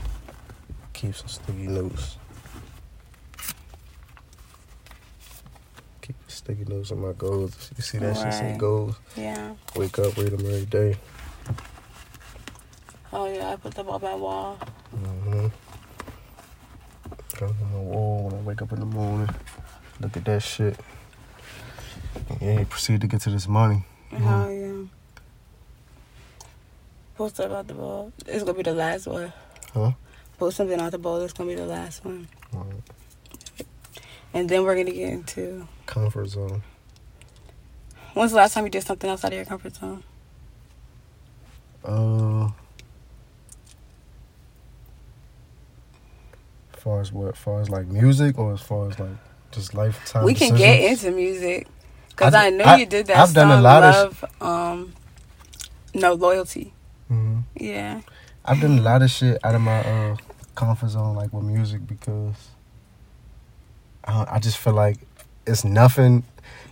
Keep 0.92 1.14
some 1.16 1.28
sticky 1.28 1.66
notes. 1.66 2.16
Keep 6.02 6.16
the 6.17 6.17
sticky 6.28 6.64
notes 6.64 6.92
on 6.92 7.00
my 7.00 7.12
goals. 7.12 7.70
You 7.76 7.82
see 7.82 7.98
that 7.98 8.16
shit 8.16 8.32
say 8.32 8.56
goals. 8.58 8.96
Yeah. 9.16 9.54
Wake 9.74 9.98
up, 9.98 10.16
read 10.16 10.30
them 10.30 10.46
every 10.46 10.66
day. 10.66 10.96
Oh 13.12 13.26
yeah, 13.32 13.52
I 13.52 13.56
put 13.56 13.74
them 13.74 13.88
on 13.88 14.00
my 14.02 14.14
wall. 14.14 14.58
Mm-hmm. 14.94 15.46
On 17.44 17.54
the 17.72 17.78
wall 17.78 18.24
when 18.24 18.34
I 18.34 18.42
wake 18.42 18.62
up 18.62 18.72
in 18.72 18.80
the 18.80 18.86
morning. 18.86 19.28
Look 20.00 20.16
at 20.16 20.24
that 20.24 20.42
shit. 20.42 20.78
And 22.28 22.40
yeah, 22.40 22.64
proceed 22.64 23.00
to 23.00 23.06
get 23.06 23.20
to 23.22 23.30
this 23.30 23.48
money. 23.48 23.84
Oh 24.12 24.48
yeah. 24.48 24.84
Post 27.16 27.36
something 27.36 27.52
about 27.52 27.66
the 27.68 27.74
ball. 27.74 28.12
It's 28.26 28.44
gonna 28.44 28.56
be 28.56 28.62
the 28.62 28.74
last 28.74 29.06
one. 29.06 29.32
Huh? 29.72 29.92
Post 30.38 30.56
something 30.56 30.80
out 30.80 30.92
the 30.92 30.98
ball. 30.98 31.20
It's 31.22 31.32
gonna 31.32 31.50
be 31.50 31.56
the 31.56 31.66
last 31.66 32.04
one. 32.04 32.28
Right. 32.52 32.82
And 34.34 34.48
then 34.48 34.62
we're 34.64 34.76
gonna 34.76 34.92
get 34.92 35.08
into 35.12 35.66
Comfort 35.86 36.26
zone. 36.28 36.62
when's 38.14 38.32
the 38.32 38.36
last 38.36 38.54
time 38.54 38.64
you 38.64 38.70
did 38.70 38.82
something 38.84 39.08
outside 39.08 39.32
of 39.32 39.36
your 39.36 39.44
comfort 39.46 39.74
zone? 39.74 40.02
Uh, 41.84 42.46
as 46.74 46.82
far 46.82 47.00
as 47.00 47.12
what? 47.12 47.34
As 47.34 47.38
far 47.38 47.60
as 47.60 47.70
like 47.70 47.86
music, 47.86 48.38
or 48.38 48.52
as 48.52 48.60
far 48.60 48.88
as 48.90 48.98
like 48.98 49.10
just 49.50 49.74
lifetime. 49.74 50.24
we 50.24 50.34
can 50.34 50.52
decisions? 50.52 50.58
get 50.60 50.90
into 51.06 51.10
music 51.16 51.66
because 52.10 52.34
I 52.34 52.50
know 52.50 52.64
I- 52.64 52.76
you 52.76 52.86
did 52.86 53.06
that. 53.06 53.16
I've 53.16 53.32
done 53.34 53.48
a 53.50 53.54
song, 53.54 53.62
lot 53.62 53.82
of 53.84 54.22
love, 54.40 54.42
um, 54.42 54.92
no 55.94 56.14
loyalty. 56.14 56.74
Mhm. 57.10 57.44
Yeah. 57.54 58.00
I've 58.44 58.60
done 58.60 58.78
a 58.78 58.82
lot 58.82 59.02
of 59.02 59.10
shit 59.10 59.38
out 59.44 59.54
of 59.54 59.60
my 59.62 59.80
uh 59.80 60.16
comfort 60.54 60.88
zone, 60.90 61.16
like 61.16 61.32
with 61.32 61.44
music, 61.44 61.86
because 61.86 62.34
I, 64.04 64.38
just 64.38 64.56
feel 64.56 64.72
like 64.72 64.98
it's 65.46 65.64
nothing. 65.64 66.24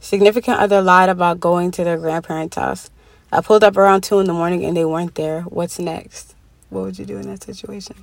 significant 0.00 0.58
other 0.58 0.80
lied 0.80 1.08
about 1.08 1.40
going 1.40 1.70
to 1.72 1.84
their 1.84 1.98
grandparents' 1.98 2.56
house. 2.56 2.90
I 3.30 3.40
pulled 3.40 3.64
up 3.64 3.76
around 3.76 4.02
2 4.02 4.20
in 4.20 4.26
the 4.26 4.32
morning 4.32 4.64
and 4.64 4.76
they 4.76 4.84
weren't 4.84 5.16
there. 5.16 5.42
What's 5.42 5.78
next? 5.78 6.34
What 6.70 6.84
would 6.84 6.98
you 6.98 7.04
do 7.04 7.18
in 7.18 7.28
that 7.28 7.42
situation? 7.42 7.96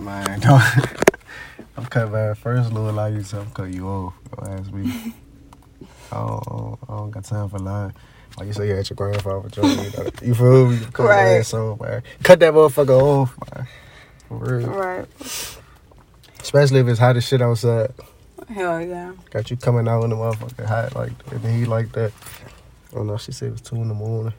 Man, 0.00 0.40
don't. 0.40 0.62
I'm 1.76 1.86
cutting 1.86 2.12
my 2.12 2.34
first 2.34 2.72
little 2.72 2.92
lie 2.92 3.08
you 3.08 3.24
I'm 3.32 3.50
cutting 3.50 3.74
you 3.74 3.86
off. 3.88 4.14
Don't 4.36 4.48
ask 4.48 4.72
me. 4.72 4.90
I 6.12 6.16
don't, 6.16 6.42
I 6.46 6.56
don't, 6.56 6.78
I 6.88 6.96
don't 6.96 7.10
got 7.10 7.24
time 7.24 7.48
for 7.48 7.58
lying. 7.58 7.92
Like 8.36 8.46
you 8.46 8.52
say, 8.52 8.68
you 8.68 8.76
at 8.76 8.88
your 8.88 8.96
grandfather 8.96 9.48
joint. 9.48 9.76
You, 9.76 9.90
know, 9.90 10.10
you 10.22 10.34
feel 10.34 10.70
me? 10.70 10.78
Cut 10.92 11.04
Right. 11.04 11.46
So, 11.46 11.76
man. 11.80 12.02
Cut 12.22 12.40
that 12.40 12.54
motherfucker 12.54 13.00
off, 13.00 13.36
man. 13.54 13.66
For 14.28 14.36
real. 14.36 14.68
Right. 14.68 15.06
Especially 16.40 16.80
if 16.80 16.88
it's 16.88 16.98
hot 16.98 17.16
as 17.16 17.26
shit 17.26 17.42
outside. 17.42 17.92
Hell 18.48 18.80
yeah. 18.80 19.12
Got 19.30 19.50
you 19.50 19.56
coming 19.56 19.88
out 19.88 20.04
in 20.04 20.10
the 20.10 20.16
motherfucking 20.16 20.66
hot 20.66 20.94
like 20.94 21.12
the 21.26 21.50
heat 21.50 21.66
like 21.66 21.92
that. 21.92 22.12
I 22.92 22.94
don't 22.94 23.06
know. 23.06 23.16
she 23.18 23.32
said 23.32 23.48
it 23.48 23.52
was 23.52 23.60
two 23.60 23.76
in 23.76 23.88
the 23.88 23.94
morning. 23.94 24.32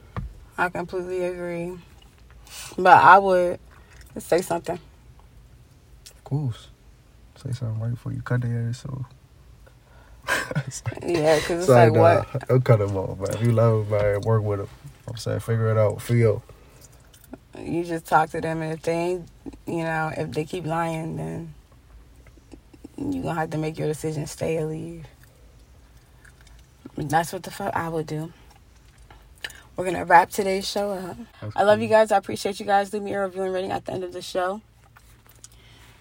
I 0.58 0.68
completely 0.68 1.24
agree. 1.24 1.78
But 2.76 3.02
I 3.02 3.18
would 3.18 3.60
say 4.18 4.40
something. 4.40 4.78
Of. 6.30 6.68
Say 7.36 7.52
something 7.52 7.80
right 7.80 7.90
before 7.90 8.12
you 8.12 8.22
cut 8.22 8.42
their 8.42 8.68
ass 8.68 8.84
off. 8.86 9.06
Yeah, 11.02 11.36
because 11.36 11.58
it's 11.58 11.66
Sorry, 11.66 11.90
like, 11.90 11.92
nah, 11.92 12.00
what? 12.00 12.48
Don't 12.48 12.64
cut 12.64 12.78
them 12.78 12.96
off, 12.96 13.18
man. 13.18 13.34
If 13.34 13.42
you 13.42 13.52
love 13.52 13.88
them, 13.88 13.98
man, 13.98 14.20
work 14.22 14.42
with 14.42 14.60
them. 14.60 14.68
I'm 15.08 15.16
saying, 15.16 15.40
figure 15.40 15.70
it 15.70 15.78
out. 15.78 16.02
Feel. 16.02 16.42
You 17.58 17.84
just 17.84 18.06
talk 18.06 18.30
to 18.30 18.40
them, 18.40 18.62
and 18.62 18.72
if 18.72 18.82
they 18.82 18.92
ain't, 18.92 19.28
you 19.66 19.82
know, 19.82 20.12
if 20.16 20.30
they 20.32 20.44
keep 20.44 20.66
lying, 20.66 21.16
then 21.16 21.54
you're 22.96 23.22
going 23.22 23.34
to 23.34 23.40
have 23.40 23.50
to 23.50 23.58
make 23.58 23.78
your 23.78 23.88
decision 23.88 24.26
stay 24.26 24.58
or 24.58 24.66
leave. 24.66 25.06
That's 26.96 27.32
what 27.32 27.42
the 27.42 27.50
fuck 27.50 27.74
I 27.74 27.88
would 27.88 28.06
do. 28.06 28.32
We're 29.76 29.84
going 29.84 29.96
to 29.96 30.04
wrap 30.04 30.30
today's 30.30 30.68
show 30.68 30.90
up. 30.90 31.16
I 31.56 31.62
love 31.62 31.80
you 31.80 31.88
guys. 31.88 32.12
I 32.12 32.18
appreciate 32.18 32.60
you 32.60 32.66
guys. 32.66 32.92
Leave 32.92 33.02
me 33.02 33.14
a 33.14 33.24
review 33.24 33.42
and 33.42 33.54
rating 33.54 33.72
at 33.72 33.86
the 33.86 33.92
end 33.92 34.04
of 34.04 34.12
the 34.12 34.22
show. 34.22 34.60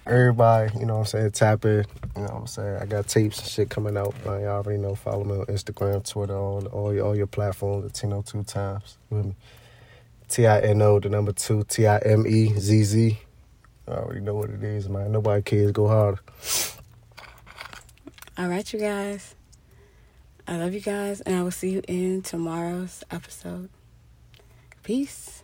Everybody, 0.06 0.80
you 0.80 0.86
know 0.86 0.96
what 0.96 1.00
I'm 1.02 1.06
saying, 1.06 1.32
tap 1.32 1.66
in. 1.66 1.86
You 2.16 2.24
know 2.24 2.24
what 2.24 2.34
I'm 2.34 2.48
saying? 2.48 2.78
I 2.82 2.86
got 2.86 3.08
tapes 3.08 3.40
and 3.40 3.48
shit 3.48 3.70
coming 3.70 3.96
out. 3.96 4.14
Man, 4.26 4.42
y'all 4.42 4.58
already 4.58 4.80
know. 4.80 4.96
Follow 4.96 5.24
me 5.24 5.34
on 5.36 5.46
Instagram, 5.46 6.08
Twitter, 6.08 6.36
all 6.36 6.66
all 6.68 6.94
your 6.94 7.06
all 7.06 7.16
your 7.16 7.28
platforms, 7.28 7.84
the 7.84 7.92
Tino 7.92 8.22
two 8.22 8.44
times. 8.44 8.98
With 9.10 9.26
me. 9.26 9.36
T 10.30 10.46
I 10.46 10.60
N 10.60 10.82
O, 10.82 11.00
the 11.00 11.10
number 11.10 11.32
two, 11.32 11.64
T 11.64 11.88
I 11.88 11.98
M 11.98 12.26
E 12.28 12.54
Z 12.58 12.84
Z. 12.84 13.20
I 13.88 13.92
already 13.92 14.22
know 14.22 14.36
what 14.36 14.52
it 14.52 14.64
is, 14.64 14.88
man. 14.88 15.12
Nobody 15.12 15.42
cares. 15.42 15.72
Go 15.72 15.88
harder. 15.88 16.20
All 18.38 18.48
right, 18.48 18.72
you 18.72 18.80
guys. 18.80 19.36
I 20.48 20.58
love 20.58 20.74
you 20.74 20.82
guys, 20.82 21.22
and 21.22 21.36
I 21.36 21.44
will 21.44 21.52
see 21.52 21.72
you 21.72 21.82
in 21.88 22.22
tomorrow's 22.22 23.04
episode. 23.12 23.70
Peace. 24.84 25.39